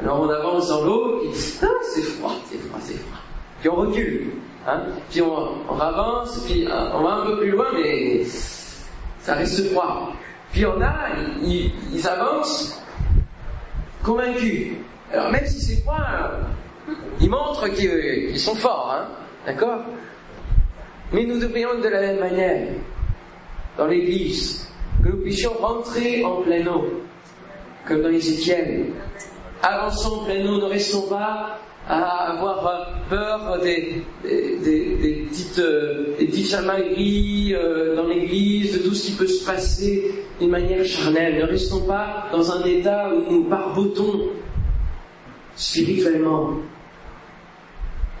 alors 0.00 0.20
on 0.20 0.28
avance 0.28 0.68
dans 0.68 0.84
l'eau, 0.84 1.22
et 1.24 1.30
ah, 1.62 1.66
c'est 1.82 2.02
froid, 2.02 2.34
c'est 2.46 2.58
froid, 2.58 2.78
c'est 2.80 2.94
froid. 2.94 3.18
Puis 3.60 3.68
on 3.68 3.76
recule. 3.76 4.30
Hein 4.66 4.82
puis 5.10 5.20
on, 5.20 5.80
avance, 5.80 6.42
puis 6.46 6.66
euh, 6.66 6.92
on 6.94 7.02
va 7.02 7.14
un 7.14 7.26
peu 7.26 7.38
plus 7.40 7.50
loin, 7.50 7.66
mais 7.74 8.24
ça 9.18 9.34
reste 9.34 9.72
froid. 9.72 10.12
Puis 10.52 10.64
on 10.64 10.80
a, 10.80 10.94
ils, 11.42 11.72
ils 11.92 12.08
avancent 12.08 12.80
convaincus. 14.02 14.76
Alors 15.12 15.30
même 15.30 15.46
si 15.46 15.60
c'est 15.60 15.82
froid, 15.82 16.06
ils 17.20 17.28
montrent 17.28 17.68
qu'ils 17.68 18.38
sont 18.38 18.54
forts, 18.54 18.94
hein 18.96 19.08
d'accord 19.46 19.80
Mais 21.12 21.24
nous 21.24 21.38
devrions 21.38 21.78
de 21.80 21.88
la 21.88 22.00
même 22.00 22.20
manière, 22.20 22.68
dans 23.76 23.86
l'Église, 23.86 24.70
que 25.02 25.10
nous 25.10 25.18
puissions 25.18 25.52
rentrer 25.60 26.24
en 26.24 26.42
plein 26.42 26.66
eau, 26.66 27.03
comme 27.86 28.02
dans 28.02 28.10
Ézéchiel. 28.10 28.86
Avançons 29.62 30.20
en 30.20 30.24
plein 30.24 30.46
eau, 30.46 30.58
ne 30.58 30.64
restons 30.64 31.08
pas 31.08 31.58
à 31.88 32.32
avoir 32.32 32.90
peur 33.10 33.60
des, 33.62 34.02
des, 34.22 34.96
des, 34.96 35.26
petites, 35.28 35.58
euh, 35.58 36.16
euh, 36.18 37.96
dans 37.96 38.06
l'église, 38.06 38.72
de 38.72 38.88
tout 38.88 38.94
ce 38.94 39.06
qui 39.06 39.12
peut 39.12 39.26
se 39.26 39.44
passer 39.44 40.14
d'une 40.40 40.50
manière 40.50 40.84
charnelle. 40.84 41.38
Ne 41.38 41.44
restons 41.44 41.86
pas 41.86 42.26
dans 42.32 42.50
un 42.52 42.64
état 42.64 43.10
où 43.14 43.30
nous 43.30 43.44
barbotons 43.44 44.30
spirituellement. 45.56 46.54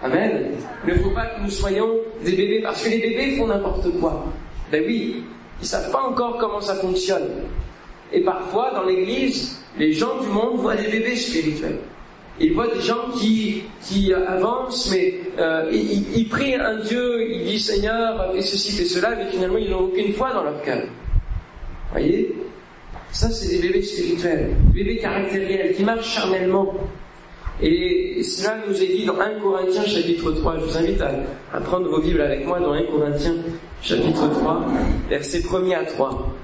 Amen. 0.02 0.52
Il 0.86 0.94
ne 0.94 0.98
faut 0.98 1.10
pas 1.10 1.26
que 1.26 1.42
nous 1.42 1.50
soyons 1.50 1.94
des 2.22 2.32
bébés, 2.32 2.60
parce 2.62 2.82
que 2.84 2.90
les 2.90 2.98
bébés 2.98 3.36
font 3.36 3.46
n'importe 3.46 3.90
quoi. 3.98 4.26
Ben 4.70 4.84
oui, 4.86 5.24
ils 5.58 5.62
ne 5.62 5.66
savent 5.66 5.90
pas 5.90 6.02
encore 6.02 6.36
comment 6.38 6.60
ça 6.60 6.74
fonctionne. 6.74 7.44
Et 8.12 8.20
parfois, 8.20 8.72
dans 8.74 8.84
l'église, 8.84 9.60
les 9.78 9.92
gens 9.92 10.20
du 10.20 10.28
monde 10.28 10.58
voient 10.58 10.76
des 10.76 10.88
bébés 10.88 11.16
spirituels. 11.16 11.78
Ils 12.40 12.52
voient 12.52 12.68
des 12.68 12.80
gens 12.80 13.10
qui, 13.16 13.62
qui 13.80 14.12
avancent, 14.12 14.90
mais 14.90 15.14
euh, 15.38 15.70
ils, 15.72 16.28
prient 16.28 16.56
un 16.56 16.80
Dieu, 16.80 17.30
ils 17.30 17.44
disent 17.44 17.66
Seigneur, 17.66 18.32
fais 18.34 18.42
ceci, 18.42 18.72
fais 18.72 18.84
cela, 18.84 19.14
mais 19.14 19.26
finalement 19.30 19.58
ils 19.58 19.70
n'ont 19.70 19.84
aucune 19.84 20.12
foi 20.12 20.32
dans 20.32 20.42
leur 20.42 20.60
cœur. 20.62 20.82
Voyez? 21.92 22.34
Ça, 23.12 23.30
c'est 23.30 23.48
des 23.48 23.68
bébés 23.68 23.82
spirituels, 23.82 24.50
des 24.72 24.82
bébés 24.82 24.98
caractériels, 24.98 25.74
qui 25.76 25.84
marchent 25.84 26.12
charnellement. 26.12 26.74
Et 27.62 28.20
cela 28.24 28.56
nous 28.66 28.82
est 28.82 28.88
dit 28.88 29.04
dans 29.04 29.20
1 29.20 29.38
Corinthiens 29.40 29.84
chapitre 29.84 30.32
3. 30.32 30.58
Je 30.58 30.64
vous 30.64 30.76
invite 30.76 31.00
à, 31.00 31.12
à 31.52 31.60
prendre 31.60 31.88
vos 31.88 32.00
Bibles 32.00 32.20
avec 32.20 32.44
moi 32.44 32.58
dans 32.58 32.72
1 32.72 32.82
Corinthiens 32.86 33.36
chapitre 33.80 34.28
3, 34.28 34.66
versets 35.08 35.42
1 35.48 35.70
à 35.70 35.84
3. 35.84 36.34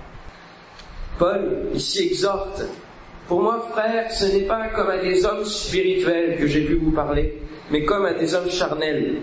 Paul 1.20 1.68
ici 1.74 2.08
exhorte 2.08 2.64
pour 3.30 3.42
moi, 3.42 3.64
frère, 3.70 4.10
ce 4.10 4.24
n'est 4.24 4.46
pas 4.46 4.66
comme 4.74 4.90
à 4.90 4.98
des 4.98 5.24
hommes 5.24 5.44
spirituels 5.44 6.36
que 6.36 6.48
j'ai 6.48 6.64
pu 6.64 6.74
vous 6.74 6.90
parler, 6.90 7.40
mais 7.70 7.84
comme 7.84 8.04
à 8.04 8.12
des 8.12 8.34
hommes 8.34 8.50
charnels. 8.50 9.18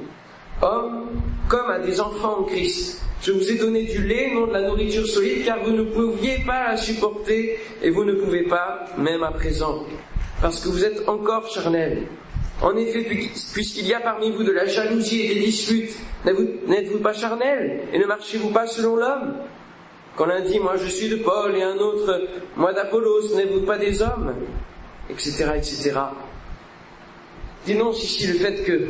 Hommes 0.62 1.10
comme 1.50 1.70
à 1.70 1.80
des 1.80 2.00
enfants 2.00 2.38
en 2.40 2.44
Christ. 2.44 3.02
Je 3.22 3.34
vous 3.34 3.52
ai 3.52 3.56
donné 3.56 3.84
du 3.84 4.02
lait, 4.08 4.32
non 4.34 4.48
de 4.48 4.54
la 4.54 4.62
nourriture 4.62 5.06
solide, 5.06 5.44
car 5.44 5.62
vous 5.62 5.72
ne 5.72 5.84
pouviez 5.84 6.38
pas 6.46 6.70
la 6.70 6.78
supporter, 6.78 7.60
et 7.84 7.90
vous 7.90 8.06
ne 8.06 8.14
pouvez 8.14 8.44
pas, 8.44 8.86
même 8.98 9.24
à 9.24 9.32
présent, 9.32 9.84
parce 10.42 10.62
que 10.62 10.70
vous 10.70 10.86
êtes 10.86 11.10
encore 11.10 11.50
charnels. 11.50 12.04
En 12.62 12.78
effet, 12.78 13.06
puisqu'il 13.54 13.88
y 13.88 13.94
a 13.94 14.00
parmi 14.00 14.32
vous 14.32 14.46
de 14.46 14.54
la 14.54 14.68
jalousie 14.68 15.24
et 15.24 15.34
des 15.34 15.42
disputes, 15.42 15.98
n'êtes-vous 16.26 17.00
pas 17.00 17.12
charnels, 17.12 17.82
et 17.92 18.00
ne 18.00 18.06
marchez-vous 18.06 18.52
pas 18.52 18.68
selon 18.68 18.96
l'homme? 18.96 19.34
Quand 20.18 20.26
l'un 20.26 20.42
dit, 20.42 20.60
moi 20.60 20.76
je 20.78 20.88
suis 20.88 21.10
de 21.10 21.18
Paul, 21.18 21.56
et 21.56 21.62
un 21.62 21.78
autre, 21.78 22.28
moi 22.56 22.74
d'Apollos, 22.74 23.36
n'êtes-vous 23.36 23.62
pas 23.62 23.78
des 23.78 24.02
hommes? 24.02 24.34
Etc., 25.10 25.46
etc. 25.56 25.94
Dénonce 27.66 28.04
ici 28.04 28.28
le 28.28 28.34
fait 28.34 28.64
que, 28.64 28.88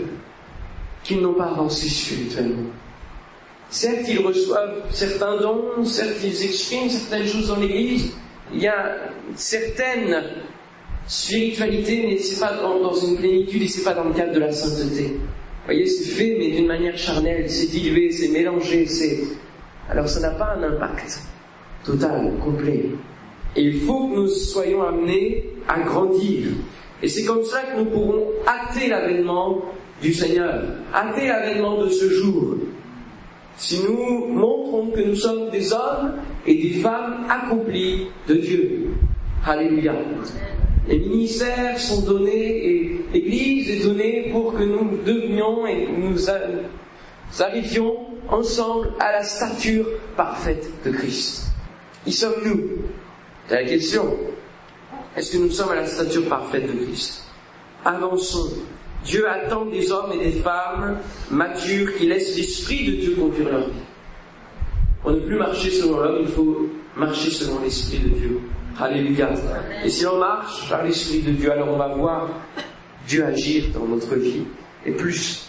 qu'ils 1.04 1.22
n'ont 1.22 1.34
pas 1.34 1.48
avancé 1.48 1.90
spirituellement. 1.90 2.72
Certes, 3.70 4.08
ils 4.08 4.26
reçoivent 4.26 4.84
certains 4.92 5.36
dons, 5.38 5.84
certes, 5.84 6.18
ils 6.24 6.46
expriment 6.46 6.90
certaines 6.90 7.28
choses 7.28 7.50
dans 7.50 7.58
l'Église. 7.58 8.14
Il 8.54 8.62
y 8.62 8.68
a 8.68 8.96
certaines 9.36 10.24
spiritualité, 11.08 12.06
mais 12.06 12.18
c'est 12.18 12.40
pas 12.40 12.54
dans, 12.54 12.80
dans, 12.82 12.94
une 12.94 13.18
plénitude 13.18 13.62
et 13.62 13.68
c'est 13.68 13.84
pas 13.84 13.94
dans 13.94 14.04
le 14.04 14.14
cadre 14.14 14.34
de 14.34 14.40
la 14.40 14.52
sainteté. 14.52 15.04
Vous 15.08 15.66
voyez, 15.66 15.86
c'est 15.86 16.10
fait, 16.10 16.36
mais 16.38 16.52
d'une 16.52 16.68
manière 16.68 16.98
charnelle, 16.98 17.50
c'est 17.50 17.68
dilué, 17.68 18.12
c'est 18.12 18.30
mélangé, 18.30 18.86
c'est 18.86 19.20
alors 19.90 20.08
ça 20.08 20.20
n'a 20.20 20.32
pas 20.32 20.56
un 20.58 20.64
impact 20.64 21.22
total, 21.84 22.34
complet. 22.44 22.86
Et 23.56 23.62
il 23.62 23.82
faut 23.82 24.08
que 24.08 24.16
nous 24.16 24.28
soyons 24.28 24.84
amenés 24.84 25.46
à 25.68 25.80
grandir. 25.80 26.48
Et 27.02 27.08
c'est 27.08 27.24
comme 27.26 27.44
ça 27.44 27.62
que 27.62 27.80
nous 27.80 27.86
pourrons 27.86 28.28
hâter 28.46 28.90
l'avènement 28.90 29.62
du 30.02 30.14
Seigneur, 30.14 30.64
hâter 30.94 31.28
l'avènement 31.28 31.82
de 31.82 31.90
ce 31.90 32.10
jour. 32.10 32.56
Si 33.56 33.80
nous 33.84 34.28
montrons 34.28 34.92
que 34.92 35.02
nous 35.02 35.16
sommes 35.16 35.50
des 35.50 35.74
hommes 35.74 36.14
et 36.46 36.56
des 36.56 36.80
femmes 36.80 37.26
accomplis 37.30 38.08
de 38.28 38.36
Dieu. 38.36 38.88
Alléluia. 39.46 39.94
Les 40.88 41.00
ministères 41.00 41.78
sont 41.80 42.02
donnés 42.02 42.66
et 42.66 43.02
l'Église 43.14 43.70
est 43.72 43.88
donnée 43.88 44.30
pour 44.32 44.54
que 44.54 44.64
nous 44.64 44.98
devenions 45.06 45.66
et 45.66 45.88
nous 45.98 46.30
arrivions 47.40 48.07
ensemble 48.30 48.90
à 49.00 49.12
la 49.12 49.24
stature 49.24 49.86
parfaite 50.16 50.70
de 50.86 50.92
Christ. 50.92 51.48
Y 52.06 52.12
sommes-nous? 52.12 52.62
C'est 53.48 53.56
la 53.56 53.64
question. 53.64 54.16
Est-ce 55.16 55.32
que 55.32 55.38
nous 55.38 55.52
sommes 55.52 55.72
à 55.72 55.76
la 55.76 55.88
stature 55.88 56.28
parfaite 56.28 56.68
de 56.68 56.86
Christ? 56.86 57.24
Avançons. 57.84 58.54
Dieu 59.06 59.28
attend 59.30 59.66
des 59.66 59.92
hommes 59.92 60.12
et 60.14 60.32
des 60.32 60.40
femmes 60.42 60.98
matures 61.32 61.96
qui 61.98 62.08
laissent 62.08 62.36
l'Esprit 62.36 62.86
de 62.86 62.96
Dieu 62.98 63.16
conduire 63.16 63.50
leur 63.50 63.70
vie. 63.70 63.86
Pour 65.02 65.12
ne 65.12 65.20
plus 65.20 65.38
marcher 65.38 65.70
selon 65.70 66.00
l'homme, 66.00 66.18
il 66.22 66.28
faut 66.28 66.70
marcher 66.96 67.30
selon 67.30 67.62
l'Esprit 67.62 68.00
de 68.00 68.10
Dieu. 68.10 68.40
Alléluia. 68.80 69.32
Et 69.84 69.90
si 69.90 70.06
on 70.06 70.18
marche 70.18 70.70
par 70.70 70.84
l'Esprit 70.84 71.22
de 71.22 71.32
Dieu, 71.32 71.52
alors 71.52 71.70
on 71.70 71.78
va 71.78 71.88
voir 71.88 72.30
Dieu 73.08 73.26
agir 73.26 73.66
dans 73.74 73.86
notre 73.86 74.16
vie. 74.16 74.44
Et 74.86 74.92
plus 74.92 75.48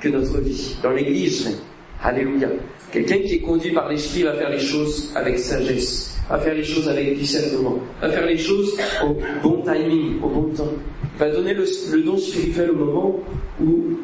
que 0.00 0.08
notre 0.08 0.38
vie, 0.40 0.76
dans 0.82 0.90
l'Église. 0.90 1.60
Alléluia. 2.02 2.48
Quelqu'un 2.90 3.18
qui 3.18 3.34
est 3.34 3.40
conduit 3.40 3.70
par 3.70 3.88
l'Esprit 3.88 4.24
va 4.24 4.34
faire 4.34 4.50
les 4.50 4.58
choses 4.58 5.12
avec 5.14 5.38
sagesse, 5.38 6.20
va 6.28 6.38
faire 6.38 6.54
les 6.54 6.64
choses 6.64 6.88
avec 6.88 7.16
discernement, 7.16 7.78
va 8.00 8.10
faire 8.10 8.26
les 8.26 8.38
choses 8.38 8.76
au 9.04 9.16
bon 9.42 9.62
timing, 9.62 10.20
au 10.20 10.28
bon 10.28 10.48
temps. 10.52 10.72
Il 11.14 11.18
va 11.18 11.30
donner 11.30 11.54
le, 11.54 12.02
don 12.02 12.18
spirituel 12.18 12.72
au 12.72 12.76
moment 12.76 13.20
où 13.60 13.98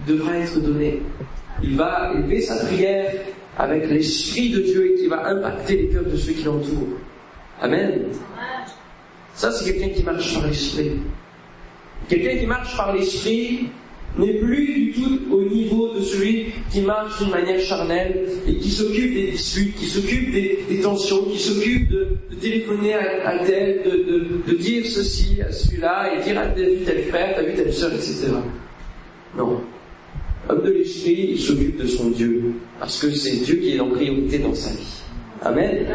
il 0.00 0.14
devra 0.14 0.38
être 0.38 0.60
donné. 0.60 1.02
Il 1.62 1.76
va 1.76 2.12
élever 2.14 2.40
sa 2.40 2.64
prière 2.64 3.12
avec 3.58 3.88
l'Esprit 3.88 4.50
de 4.50 4.60
Dieu 4.60 4.92
et 4.92 4.94
qui 5.00 5.06
va 5.08 5.26
impacter 5.28 5.76
les 5.76 5.88
cœurs 5.88 6.06
de 6.06 6.16
ceux 6.16 6.32
qui 6.32 6.44
l'entourent. 6.44 6.96
Amen. 7.60 8.06
Ça, 9.34 9.52
c'est 9.52 9.70
quelqu'un 9.72 9.94
qui 9.94 10.02
marche 10.02 10.34
par 10.34 10.46
l'Esprit. 10.46 10.92
Quelqu'un 12.08 12.38
qui 12.38 12.46
marche 12.46 12.76
par 12.76 12.94
l'Esprit, 12.94 13.68
n'est 14.18 14.34
plus 14.34 14.66
du 14.66 14.92
tout 14.92 15.20
au 15.30 15.42
niveau 15.42 15.94
de 15.94 16.00
celui 16.00 16.52
qui 16.70 16.82
marche 16.82 17.18
d'une 17.18 17.30
manière 17.30 17.60
charnelle 17.60 18.28
et 18.46 18.56
qui 18.56 18.70
s'occupe 18.70 19.14
des 19.14 19.30
disputes, 19.32 19.74
qui 19.76 19.86
s'occupe 19.86 20.32
des, 20.32 20.80
tensions, 20.82 21.24
qui 21.24 21.38
s'occupe 21.38 21.88
de, 21.90 22.08
téléphoner 22.40 22.94
à, 22.94 23.38
tel, 23.44 23.82
de, 24.46 24.54
dire 24.54 24.84
ceci 24.86 25.40
à 25.40 25.50
celui-là 25.50 26.14
et 26.14 26.22
dire 26.22 26.38
à 26.38 26.46
tel, 26.46 26.82
tel 26.84 27.04
frère, 27.04 27.34
t'as 27.34 27.42
vu 27.42 27.54
telle 27.54 27.72
soeur, 27.72 27.92
etc. 27.92 28.28
Non. 29.36 29.60
Homme 30.48 30.62
de 30.62 30.70
l'esprit, 30.72 31.28
il 31.30 31.40
s'occupe 31.40 31.80
de 31.80 31.86
son 31.86 32.10
Dieu 32.10 32.52
parce 32.78 33.00
que 33.00 33.10
c'est 33.12 33.36
Dieu 33.44 33.56
qui 33.56 33.76
est 33.76 33.80
en 33.80 33.90
priorité 33.90 34.38
dans 34.38 34.54
sa 34.54 34.70
vie. 34.70 35.02
Amen. 35.42 35.86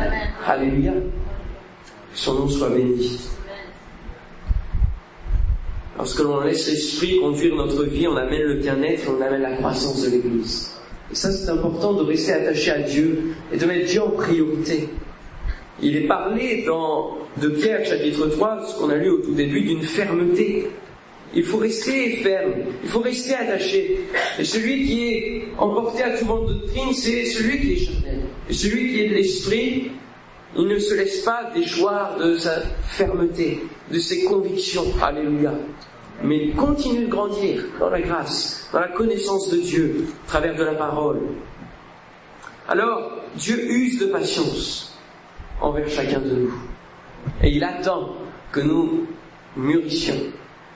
Alléluia. 0.45 0.93
Que 0.93 2.17
son 2.17 2.34
nom 2.34 2.49
soit 2.49 2.69
béni. 2.69 3.19
Lorsque 5.97 6.19
l'on 6.19 6.41
laisse 6.41 6.69
l'esprit 6.69 7.19
conduire 7.19 7.55
notre 7.55 7.83
vie, 7.86 8.07
on 8.07 8.15
amène 8.15 8.43
le 8.43 8.53
bien-être 8.55 9.10
on 9.10 9.21
amène 9.21 9.41
la 9.41 9.55
croissance 9.55 10.03
de 10.03 10.12
l'Église. 10.12 10.71
Et 11.12 11.15
ça, 11.15 11.31
c'est 11.31 11.49
important 11.49 11.93
de 11.93 12.03
rester 12.03 12.33
attaché 12.33 12.71
à 12.71 12.79
Dieu 12.79 13.33
et 13.51 13.57
de 13.57 13.65
mettre 13.65 13.88
Dieu 13.88 14.01
en 14.01 14.12
priorité. 14.12 14.89
il 15.81 15.95
est 15.95 16.07
parlé 16.07 16.63
dans 16.65 17.17
de 17.41 17.49
Pierre 17.49 17.86
chapitre 17.86 18.27
3, 18.27 18.67
ce 18.67 18.79
qu'on 18.79 18.89
a 18.89 18.95
lu 18.95 19.10
au 19.10 19.19
tout 19.19 19.33
début, 19.33 19.62
d'une 19.62 19.81
fermeté. 19.81 20.67
Il 21.36 21.43
faut 21.43 21.57
rester 21.57 22.17
ferme, 22.23 22.53
il 22.83 22.89
faut 22.89 22.99
rester 22.99 23.36
attaché. 23.36 23.99
Et 24.39 24.43
celui 24.43 24.86
qui 24.86 25.07
est 25.10 25.43
emporté 25.57 26.03
à 26.03 26.17
tout 26.17 26.25
vent 26.25 26.43
de 26.43 26.53
doctrine, 26.53 26.93
c'est 26.93 27.25
celui 27.25 27.60
qui 27.60 27.73
est 27.73 27.86
charnel. 27.86 28.19
Et 28.49 28.53
celui 28.53 28.93
qui 28.93 29.01
est 29.01 29.10
de 29.10 29.13
l'esprit, 29.15 29.91
il 30.58 30.67
ne 30.67 30.80
se 30.80 30.96
laisse 30.96 31.22
pas 31.22 31.52
déchoir 31.54 32.17
de 32.17 32.36
sa 32.36 32.62
fermeté, 32.84 33.63
de 33.91 34.00
ses 34.00 34.24
convictions. 34.24 34.86
Alléluia. 35.02 35.54
Mais 36.24 36.50
continue 36.50 37.06
de 37.06 37.12
grandir 37.12 37.63
dans 37.80 37.91
la 37.91 38.02
grâce, 38.02 38.67
dans 38.74 38.80
la 38.80 38.88
connaissance 38.88 39.52
de 39.52 39.58
Dieu, 39.58 40.08
à 40.26 40.28
travers 40.28 40.56
de 40.56 40.63
la 40.63 40.74
parole. 40.74 41.20
Alors, 42.67 43.12
Dieu 43.36 43.72
use 43.72 44.00
de 44.00 44.08
patience 44.08 44.98
envers 45.62 45.88
chacun 45.88 46.20
de 46.20 46.32
nous. 46.32 46.54
Et 47.43 47.52
il 47.52 47.63
attend 47.63 48.15
que 48.52 48.62
nous 48.62 49.06
mûrissions, 49.56 50.20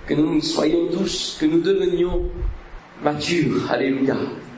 que 0.06 0.13
nous 0.13 0.41
soyons 0.41 0.89
tous, 0.91 1.38
que 1.39 1.48
nous 1.48 1.62
devenions 1.62 2.30
matures, 3.04 3.72
alléluia, 3.72 4.15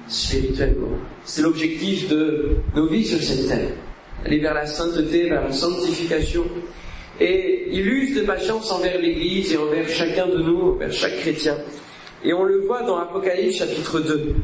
spirituellement. 0.08 0.98
C'est 1.24 1.42
l'objectif 1.42 2.10
de 2.10 2.58
nos 2.76 2.88
vies 2.88 3.06
sur 3.06 3.22
cette 3.22 3.48
terre. 3.48 3.72
Aller 4.26 4.40
vers 4.40 4.54
la 4.54 4.66
sainteté, 4.66 5.30
vers 5.30 5.44
la 5.44 5.52
sanctification. 5.52 6.46
Et 7.20 7.68
il 7.72 7.88
use 7.88 8.16
de 8.16 8.22
patience 8.22 8.72
envers 8.72 9.00
l'Église 9.00 9.54
et 9.54 9.58
envers 9.58 9.88
chacun 9.88 10.28
de 10.28 10.38
nous, 10.38 10.74
envers 10.74 10.92
chaque 10.92 11.18
chrétien. 11.20 11.56
Et 12.24 12.34
on 12.34 12.44
le 12.44 12.62
voit 12.62 12.84
dans 12.84 12.98
Apocalypse 12.98 13.58
chapitre 13.58 14.00
2. 14.00 14.36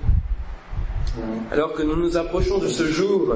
Alors 1.52 1.74
que 1.74 1.82
nous 1.82 1.96
nous 1.96 2.18
approchons 2.18 2.60
de 2.60 2.68
ce 2.68 2.86
jour, 2.86 3.36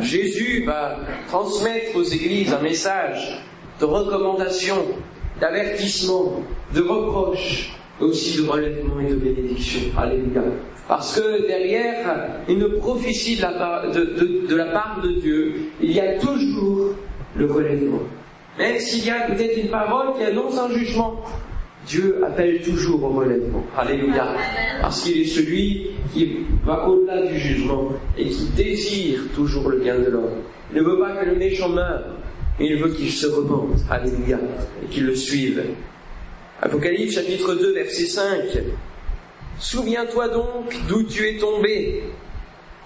Jésus 0.00 0.64
va 0.64 0.98
transmettre 1.28 1.96
aux 1.96 2.02
églises 2.02 2.52
un 2.52 2.60
message 2.60 3.42
de 3.80 3.84
recommandation, 3.84 4.76
d'avertissement, 5.40 6.42
de 6.74 6.82
reproche, 6.82 7.72
mais 8.00 8.06
aussi 8.06 8.36
de 8.36 8.48
relèvement 8.48 9.00
et 9.00 9.10
de 9.10 9.16
bénédiction. 9.16 9.80
Alléluia. 9.96 10.42
Parce 10.88 11.18
que 11.18 11.46
derrière 11.46 12.26
une 12.48 12.68
prophétie 12.78 13.36
de 13.36 13.42
la, 13.42 13.52
part, 13.52 15.00
de, 15.00 15.20
Dieu, 15.20 15.54
il 15.80 15.92
y 15.92 16.00
a 16.00 16.18
toujours 16.18 16.94
le 17.36 17.46
relèvement. 17.46 18.02
Même 18.58 18.78
s'il 18.78 19.06
y 19.06 19.10
a 19.10 19.26
peut-être 19.26 19.56
une 19.56 19.70
parole 19.70 20.16
qui 20.16 20.24
annonce 20.24 20.58
un 20.58 20.70
jugement, 20.70 21.22
Dieu 21.86 22.22
appelle 22.24 22.60
toujours 22.62 23.02
au 23.02 23.10
relèvement. 23.10 23.64
Alléluia. 23.76 24.34
Parce 24.80 25.02
qu'il 25.02 25.22
est 25.22 25.26
celui 25.26 25.90
qui 26.12 26.38
va 26.64 26.88
au-delà 26.88 27.26
du 27.26 27.38
jugement 27.38 27.88
et 28.18 28.26
qui 28.26 28.44
désire 28.56 29.20
toujours 29.34 29.70
le 29.70 29.78
bien 29.78 29.98
de 29.98 30.10
l'homme. 30.10 30.42
Il 30.72 30.82
ne 30.82 30.86
veut 30.86 30.98
pas 30.98 31.16
que 31.16 31.26
le 31.26 31.36
méchant 31.36 31.68
meure, 31.68 32.04
mais 32.58 32.66
il 32.66 32.76
veut 32.76 32.90
qu'il 32.90 33.10
se 33.10 33.26
repente. 33.26 33.78
Alléluia. 33.90 34.38
Et 34.82 34.86
qu'il 34.86 35.06
le 35.06 35.14
suive. 35.14 35.62
Apocalypse 36.60 37.14
chapitre 37.14 37.54
2 37.54 37.74
verset 37.74 38.06
5. 38.06 38.24
Souviens-toi 39.58 40.28
donc 40.28 40.74
d'où 40.88 41.02
tu 41.04 41.28
es 41.28 41.38
tombé. 41.38 42.04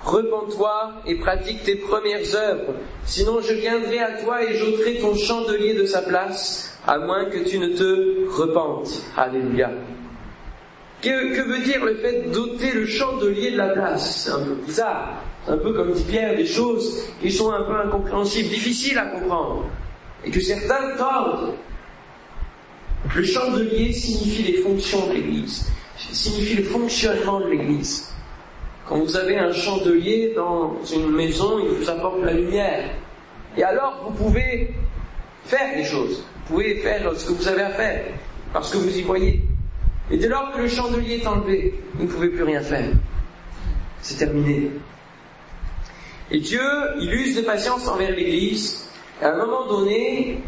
Repends-toi 0.05 1.03
et 1.07 1.17
pratique 1.17 1.65
tes 1.65 1.77
premières 1.77 2.35
œuvres. 2.35 2.75
Sinon 3.05 3.41
je 3.41 3.55
viendrai 3.55 3.99
à 3.99 4.13
toi 4.23 4.45
et 4.45 4.57
j'ôterai 4.57 4.99
ton 4.99 5.15
chandelier 5.15 5.75
de 5.75 5.85
sa 5.85 6.03
place 6.03 6.79
à 6.87 6.99
moins 6.99 7.25
que 7.25 7.39
tu 7.39 7.59
ne 7.59 7.69
te 7.69 8.29
repentes. 8.31 9.03
Alléluia. 9.17 9.71
Que, 11.03 11.43
veut 11.43 11.63
dire 11.65 11.85
le 11.85 11.95
fait 11.97 12.31
d'ôter 12.31 12.73
le 12.73 12.87
chandelier 12.87 13.53
de 13.53 13.57
la 13.57 13.69
place? 13.69 14.25
C'est 14.25 14.31
un 14.31 14.43
peu 14.45 14.55
bizarre. 14.55 15.23
Un 15.49 15.59
peu 15.59 15.73
comme 15.73 15.93
dit 15.93 16.05
Pierre, 16.05 16.37
des 16.37 16.47
choses 16.47 17.05
qui 17.21 17.31
sont 17.31 17.53
un 17.53 17.63
peu 17.63 17.77
incompréhensibles, 17.77 18.49
difficiles 18.49 18.99
à 18.99 19.07
comprendre, 19.07 19.67
et 20.25 20.31
que 20.31 20.41
certains 20.41 20.97
tordent. 20.97 21.55
Le 23.15 23.23
chandelier 23.23 23.93
signifie 23.93 24.43
les 24.43 24.63
fonctions 24.63 25.07
de 25.07 25.13
l'Église, 25.13 25.71
signifie 25.97 26.57
le 26.57 26.65
fonctionnement 26.65 27.41
de 27.41 27.49
l'Église. 27.49 28.13
Quand 28.89 28.99
vous 28.99 29.17
avez 29.17 29.39
un 29.39 29.53
chandelier 29.53 30.33
dans 30.37 30.77
une 30.93 31.11
maison, 31.11 31.59
il 31.59 31.69
vous 31.71 31.91
apporte 31.91 32.23
la 32.23 32.33
lumière. 32.33 32.91
Et 33.57 33.65
alors, 33.65 34.05
vous 34.05 34.25
pouvez 34.25 34.75
faire 35.45 35.75
des 35.77 35.85
choses. 35.85 36.25
Vous 36.47 36.55
pouvez 36.55 36.77
faire 36.77 37.11
ce 37.17 37.27
que 37.27 37.33
vous 37.33 37.49
avez 37.49 37.63
à 37.63 37.71
faire, 37.71 38.05
parce 38.53 38.71
que 38.71 38.79
vous 38.79 38.97
y 38.97 39.03
voyez. 39.03 39.43
Et 40.11 40.17
dès 40.19 40.29
lors 40.29 40.53
que 40.53 40.61
le 40.61 40.69
chandelier 40.69 41.17
est 41.17 41.27
enlevé, 41.27 41.75
vous 41.95 42.05
ne 42.05 42.09
pouvez 42.09 42.29
plus 42.29 42.45
rien 42.45 42.61
faire. 42.61 42.91
C'est 44.03 44.19
terminé. 44.19 44.71
Et 46.31 46.39
Dieu, 46.39 46.63
il 47.01 47.13
use 47.13 47.37
de 47.37 47.43
patience 47.43 47.89
envers 47.89 48.11
l'Église. 48.11 48.89
Et 49.21 49.25
à 49.25 49.33
un 49.33 49.37
moment 49.37 49.67
donné, 49.67 50.39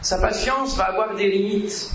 sa 0.00 0.18
patience 0.18 0.76
va 0.76 0.84
avoir 0.84 1.14
des 1.14 1.30
limites. 1.30 1.92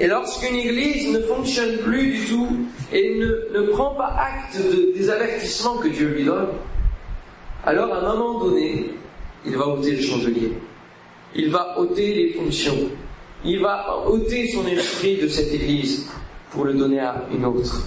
Et 0.00 0.06
lorsqu'une 0.06 0.56
Église 0.56 1.12
ne 1.12 1.20
fonctionne 1.20 1.76
plus 1.78 2.12
du 2.12 2.24
tout 2.26 2.48
et 2.92 3.18
ne, 3.18 3.60
ne 3.60 3.66
prend 3.68 3.94
pas 3.94 4.16
acte 4.18 4.58
des 4.96 5.10
avertissements 5.10 5.76
que 5.76 5.88
Dieu 5.88 6.08
lui 6.08 6.24
donne, 6.24 6.48
alors 7.64 7.92
à 7.94 7.98
un 7.98 8.16
moment 8.16 8.40
donné, 8.40 8.86
il 9.46 9.56
va 9.56 9.68
ôter 9.68 9.92
le 9.92 10.02
chandelier 10.02 10.52
il 11.34 11.50
va 11.50 11.78
ôter 11.78 12.14
les 12.14 12.32
fonctions, 12.32 12.90
il 13.44 13.60
va 13.60 14.04
ôter 14.06 14.48
son 14.48 14.66
esprit 14.66 15.16
de 15.16 15.28
cette 15.28 15.52
Église 15.52 16.06
pour 16.50 16.64
le 16.64 16.74
donner 16.74 17.00
à 17.00 17.24
une 17.32 17.44
autre. 17.44 17.86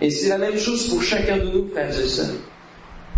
Et 0.00 0.10
c'est 0.10 0.28
la 0.28 0.38
même 0.38 0.58
chose 0.58 0.88
pour 0.88 1.02
chacun 1.02 1.36
de 1.38 1.50
nous, 1.50 1.68
frères 1.68 1.88
et 1.88 2.08
sœurs. 2.08 2.34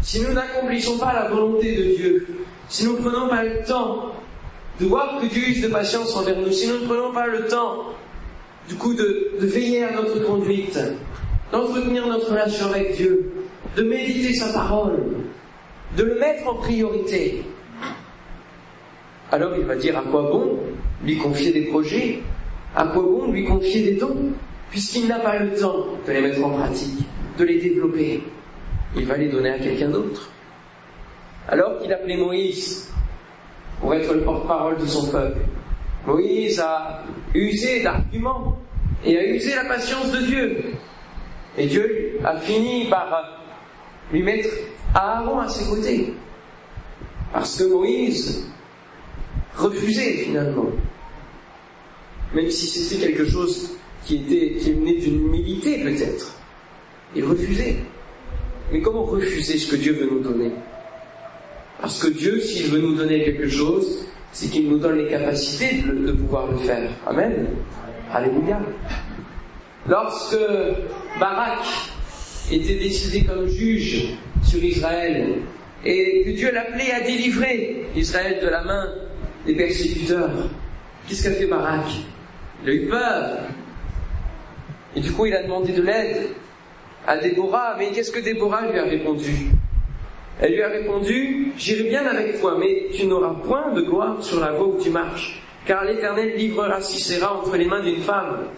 Si 0.03 0.21
nous 0.21 0.33
n'accomplissons 0.33 0.99
pas 0.99 1.13
la 1.13 1.29
volonté 1.29 1.75
de 1.77 1.97
Dieu, 1.97 2.27
si 2.69 2.85
nous 2.85 2.97
prenons 2.97 3.29
pas 3.29 3.45
le 3.45 3.65
temps 3.65 4.12
de 4.83 4.89
voir 4.89 5.21
que 5.21 5.27
Dieu 5.27 5.49
use 5.49 5.63
de 5.63 5.69
patience 5.69 6.17
envers 6.17 6.37
nous, 6.41 6.51
si 6.51 6.67
nous 6.67 6.81
ne 6.81 6.87
prenons 6.87 7.13
pas 7.13 7.29
le 7.29 7.47
temps, 7.47 7.91
du 8.69 8.75
coup, 8.75 8.95
de, 8.95 9.33
de 9.41 9.47
veiller 9.47 9.85
à 9.85 9.93
notre 9.93 10.25
conduite, 10.25 10.79
d'entretenir 11.53 12.09
notre 12.09 12.31
relation 12.31 12.67
avec 12.67 12.97
Dieu, 12.97 13.33
de 13.77 13.83
méditer 13.85 14.35
sa 14.35 14.53
parole, 14.53 14.99
de 15.97 16.03
le 16.03 16.19
mettre 16.19 16.49
en 16.49 16.55
priorité, 16.57 17.45
alors 19.31 19.53
il 19.57 19.65
va 19.65 19.77
dire 19.77 19.97
à 19.97 20.03
quoi 20.03 20.23
bon 20.23 20.59
lui 21.05 21.17
confier 21.17 21.53
des 21.53 21.67
projets, 21.67 22.19
à 22.75 22.87
quoi 22.87 23.05
bon 23.05 23.31
lui 23.31 23.45
confier 23.45 23.83
des 23.83 23.93
dons, 23.93 24.33
puisqu'il 24.71 25.07
n'a 25.07 25.21
pas 25.21 25.39
le 25.39 25.55
temps 25.55 25.87
de 26.07 26.13
les 26.13 26.23
mettre 26.23 26.45
en 26.45 26.51
pratique, 26.51 27.07
de 27.39 27.45
les 27.45 27.61
développer. 27.61 28.23
Il 28.97 29.07
va 29.07 29.17
les 29.17 29.29
donner 29.29 29.51
à 29.51 29.59
quelqu'un 29.59 29.91
d'autre. 29.91 30.29
Alors 31.49 31.81
qu'il 31.81 31.93
appelait 31.93 32.17
Moïse 32.17 32.92
pour 33.81 33.95
être 33.95 34.13
le 34.13 34.23
porte-parole 34.23 34.79
de 34.79 34.87
son 34.87 35.11
peuple, 35.11 35.41
Moïse 36.07 36.61
a 36.61 37.03
usé 37.35 37.83
d'arguments 37.83 38.59
et 39.05 39.19
a 39.19 39.27
usé 39.27 39.55
la 39.55 39.65
patience 39.65 40.11
de 40.13 40.19
Dieu. 40.19 40.65
Et 41.57 41.67
Dieu 41.67 42.19
a 42.25 42.37
fini 42.39 42.87
par 42.89 43.41
lui 44.13 44.23
mettre 44.23 44.49
Aaron 44.95 45.41
à 45.41 45.49
ses 45.49 45.69
côtés. 45.69 46.15
Parce 47.33 47.57
que 47.57 47.65
Moïse 47.65 48.47
refusé 49.57 50.25
finalement. 50.25 50.67
Même 52.35 52.51
si 52.51 52.67
c'était 52.67 53.07
quelque 53.07 53.29
chose 53.29 53.77
qui 54.05 54.17
était, 54.17 54.57
qui 54.59 54.73
d'une 54.73 55.27
humilité 55.27 55.83
peut-être. 55.83 56.35
Il 57.15 57.25
refusait. 57.25 57.77
Mais 58.73 58.81
comment 58.81 59.05
refuser 59.05 59.59
ce 59.59 59.71
que 59.71 59.77
Dieu 59.77 59.93
veut 59.93 60.09
nous 60.11 60.21
donner? 60.21 60.51
Parce 61.83 61.99
que 61.99 62.09
Dieu, 62.09 62.39
s'il 62.39 62.71
veut 62.71 62.79
nous 62.79 62.95
donner 62.95 63.25
quelque 63.25 63.49
chose, 63.49 64.07
c'est 64.31 64.49
qu'il 64.49 64.69
nous 64.69 64.79
donne 64.79 64.99
les 64.99 65.09
capacités 65.09 65.83
de, 65.83 66.13
pouvoir 66.13 66.47
le 66.53 66.59
faire. 66.59 66.89
Amen. 67.05 67.49
Alléluia. 68.13 68.61
Lorsque 69.89 70.39
Barak 71.19 71.65
était 72.53 72.77
décidé 72.77 73.25
comme 73.25 73.49
juge 73.49 74.15
sur 74.45 74.63
Israël 74.63 75.39
et 75.85 76.23
que 76.25 76.31
Dieu 76.31 76.53
l'appelait 76.53 76.93
à 76.93 77.01
délivrer 77.01 77.87
Israël 77.97 78.39
de 78.41 78.49
la 78.49 78.63
main 78.63 78.89
des 79.45 79.57
persécuteurs. 79.57 80.31
Qu'est-ce 81.09 81.25
qu'a 81.25 81.33
fait 81.33 81.47
Barak? 81.47 81.87
Il 82.63 82.71
a 82.71 82.75
eu 82.75 82.87
peur. 82.87 83.39
Et 84.95 85.01
du 85.01 85.11
coup, 85.11 85.27
il 85.27 85.35
a 85.35 85.43
demandé 85.43 85.73
de 85.73 85.83
l'aide 85.83 86.29
à 87.09 87.17
Déborah. 87.17 87.75
Mais 87.77 87.91
qu'est-ce 87.91 88.13
que 88.13 88.21
Déborah 88.21 88.71
lui 88.71 88.79
a 88.79 88.85
répondu? 88.85 89.51
Elle 90.43 90.55
lui 90.55 90.63
a 90.63 90.69
répondu, 90.71 91.53
j'irai 91.57 91.85
bien 91.85 92.05
avec 92.05 92.41
toi, 92.41 92.57
mais 92.59 92.89
tu 92.93 93.07
n'auras 93.07 93.33
point 93.47 93.73
de 93.75 93.81
gloire 93.81 94.21
sur 94.21 94.41
la 94.41 94.51
voie 94.51 94.67
où 94.67 94.83
tu 94.83 94.91
marches, 94.91 95.41
car 95.65 95.85
l'Éternel 95.85 96.37
livrera 96.37 96.81
Sisera 96.81 97.33
entre 97.39 97.57
les 97.57 97.65
mains 97.65 97.81
d'une 97.81 98.03
femme. 98.03 98.49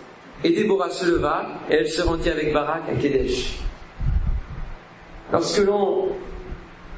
Et 0.42 0.50
Déborah 0.50 0.88
se 0.88 1.04
leva, 1.04 1.46
et 1.68 1.74
elle 1.74 1.88
se 1.88 2.00
rendit 2.00 2.30
avec 2.30 2.54
Barak 2.54 2.84
à 2.90 2.94
Kédesh. 2.94 3.58
Lorsque 5.30 5.62
l'on 5.62 6.08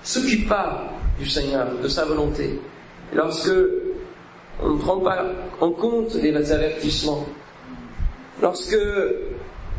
s'occupe 0.04 0.48
pas 0.48 0.84
du 1.18 1.28
Seigneur, 1.28 1.66
de 1.82 1.88
sa 1.88 2.04
volonté, 2.04 2.60
lorsque 3.12 3.50
on 4.62 4.70
ne 4.70 4.78
prend 4.78 5.00
pas 5.00 5.26
en 5.60 5.72
compte 5.72 6.14
les 6.14 6.52
avertissements, 6.52 7.26
lorsque 8.40 8.78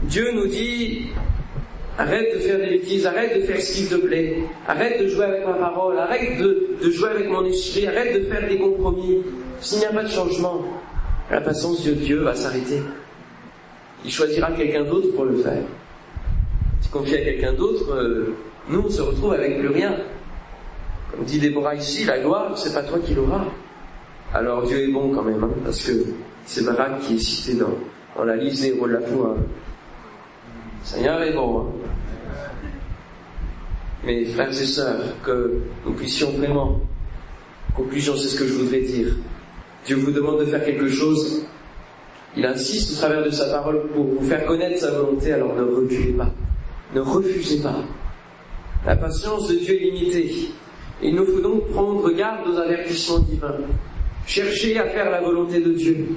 Dieu 0.04 0.32
nous 0.34 0.48
dit 0.48 1.08
Arrête 1.98 2.36
de 2.36 2.40
faire 2.40 2.60
des 2.60 2.70
bêtises, 2.70 3.08
arrête 3.08 3.36
de 3.36 3.42
faire 3.42 3.60
ce 3.60 3.74
qu'il 3.74 3.90
te 3.90 3.96
plaît, 3.96 4.38
arrête 4.68 5.02
de 5.02 5.08
jouer 5.08 5.26
avec 5.26 5.48
ma 5.48 5.54
parole, 5.54 5.98
arrête 5.98 6.38
de, 6.38 6.92
jouer 6.92 7.10
avec 7.10 7.28
mon 7.28 7.44
esprit, 7.46 7.88
arrête 7.88 8.14
de 8.14 8.30
faire 8.30 8.48
des 8.48 8.60
compromis. 8.60 9.24
S'il 9.62 9.80
n'y 9.80 9.86
a 9.86 9.92
pas 9.92 10.04
de 10.04 10.10
changement, 10.10 10.62
la 11.32 11.42
patience 11.42 11.84
de 11.84 11.94
Dieu 11.94 12.22
va 12.22 12.36
s'arrêter. 12.36 12.84
Il 14.06 14.12
choisira 14.12 14.52
quelqu'un 14.52 14.84
d'autre 14.84 15.12
pour 15.16 15.26
le 15.26 15.38
faire. 15.38 15.64
Tu 16.84 16.90
confies 16.90 17.16
à 17.16 17.22
quelqu'un 17.22 17.54
d'autre, 17.54 17.92
euh, 17.92 18.36
nous 18.70 18.84
on 18.86 18.90
se 18.90 19.02
retrouve 19.02 19.34
avec 19.34 19.58
plus 19.58 19.70
rien. 19.70 19.96
Comme 21.12 21.26
dit 21.26 21.40
Déborah 21.40 21.74
ici, 21.74 22.06
la 22.06 22.20
gloire, 22.20 22.56
c'est 22.56 22.76
pas 22.76 22.84
toi 22.84 23.00
qui 23.04 23.16
l'auras. 23.16 23.46
Alors 24.36 24.62
Dieu 24.68 24.78
est 24.84 24.92
bon 24.92 25.12
quand 25.16 25.24
même, 25.24 25.44
hein, 25.44 25.50
parce 25.64 25.82
que 25.82 25.94
c'est 26.46 26.64
Barak 26.64 27.00
qui 27.00 27.16
est 27.16 27.20
cité 27.20 27.58
dans, 27.58 27.74
dans 28.16 28.24
la 28.24 28.36
liste 28.36 28.62
des 28.62 28.70
héros 28.70 28.88
de 28.88 28.94
la 28.94 29.02
foi. 29.02 29.36
Seigneur 30.88 31.22
est 31.22 31.34
bon. 31.34 31.60
Hein. 31.60 31.66
Mais 34.06 34.24
frères 34.24 34.50
et 34.50 34.66
sœurs, 34.66 35.02
que 35.22 35.60
nous 35.86 35.92
puissions 35.92 36.32
vraiment, 36.32 36.80
conclusion, 37.76 38.16
c'est 38.16 38.30
ce 38.30 38.40
que 38.40 38.48
je 38.48 38.54
voudrais 38.54 38.80
dire. 38.80 39.08
Dieu 39.86 39.98
vous 39.98 40.12
demande 40.12 40.40
de 40.40 40.46
faire 40.46 40.64
quelque 40.64 40.88
chose. 40.88 41.46
Il 42.38 42.46
insiste 42.46 42.94
au 42.94 42.96
travers 42.96 43.22
de 43.22 43.32
sa 43.32 43.50
parole 43.50 43.90
pour 43.90 44.06
vous 44.06 44.26
faire 44.26 44.46
connaître 44.46 44.80
sa 44.80 44.92
volonté, 44.92 45.34
alors 45.34 45.54
ne 45.56 45.64
reculez 45.64 46.14
pas. 46.14 46.32
Ne 46.96 47.02
refusez 47.02 47.62
pas. 47.62 47.84
La 48.86 48.96
patience 48.96 49.50
de 49.50 49.56
Dieu 49.56 49.76
est 49.76 49.90
limitée. 49.90 50.52
Il 51.04 51.16
nous 51.16 51.26
faut 51.26 51.42
donc 51.42 51.68
prendre 51.72 52.10
garde 52.12 52.48
aux 52.48 52.58
avertissements 52.58 53.20
divins. 53.20 53.58
Chercher 54.26 54.80
à 54.80 54.86
faire 54.86 55.12
la 55.12 55.20
volonté 55.20 55.60
de 55.60 55.74
Dieu. 55.74 56.08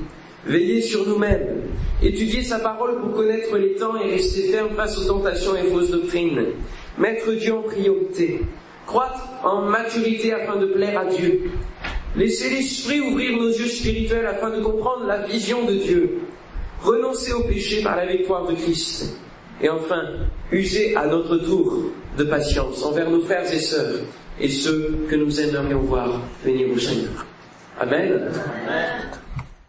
Veiller 0.47 0.81
sur 0.81 1.07
nous-mêmes, 1.07 1.63
étudier 2.03 2.43
sa 2.43 2.59
parole 2.59 2.99
pour 3.01 3.13
connaître 3.13 3.57
les 3.59 3.75
temps 3.75 3.97
et 4.01 4.11
rester 4.11 4.51
ferme 4.51 4.71
face 4.75 4.97
aux 4.99 5.05
tentations 5.05 5.55
et 5.55 5.69
fausses 5.71 5.91
doctrines, 5.91 6.47
mettre 6.99 7.33
Dieu 7.33 7.53
en 7.53 7.63
priorité, 7.63 8.41
croître 8.87 9.21
en 9.45 9.63
maturité 9.63 10.33
afin 10.33 10.57
de 10.57 10.67
plaire 10.67 10.99
à 10.99 11.05
Dieu, 11.05 11.51
laisser 12.17 12.49
l'Esprit 12.51 13.01
ouvrir 13.01 13.37
nos 13.37 13.49
yeux 13.49 13.67
spirituels 13.67 14.27
afin 14.27 14.51
de 14.51 14.63
comprendre 14.63 15.05
la 15.07 15.27
vision 15.27 15.67
de 15.67 15.75
Dieu, 15.75 16.21
renoncer 16.83 17.33
au 17.33 17.43
péché 17.43 17.83
par 17.83 17.97
la 17.97 18.07
victoire 18.07 18.47
de 18.47 18.55
Christ, 18.55 19.15
et 19.63 19.69
enfin, 19.69 20.03
user 20.51 20.97
à 20.97 21.07
notre 21.07 21.37
tour 21.37 21.91
de 22.17 22.25
patience 22.25 22.83
envers 22.83 23.11
nos 23.11 23.21
frères 23.21 23.53
et 23.53 23.59
sœurs 23.59 24.01
et 24.41 24.49
ceux 24.49 25.05
que 25.09 25.17
nous 25.17 25.39
aimerions 25.39 25.81
voir 25.81 26.23
venir 26.43 26.69
au 26.75 26.79
Seigneur. 26.79 27.27
Amen. 27.79 28.31
Amen. 28.67 29.20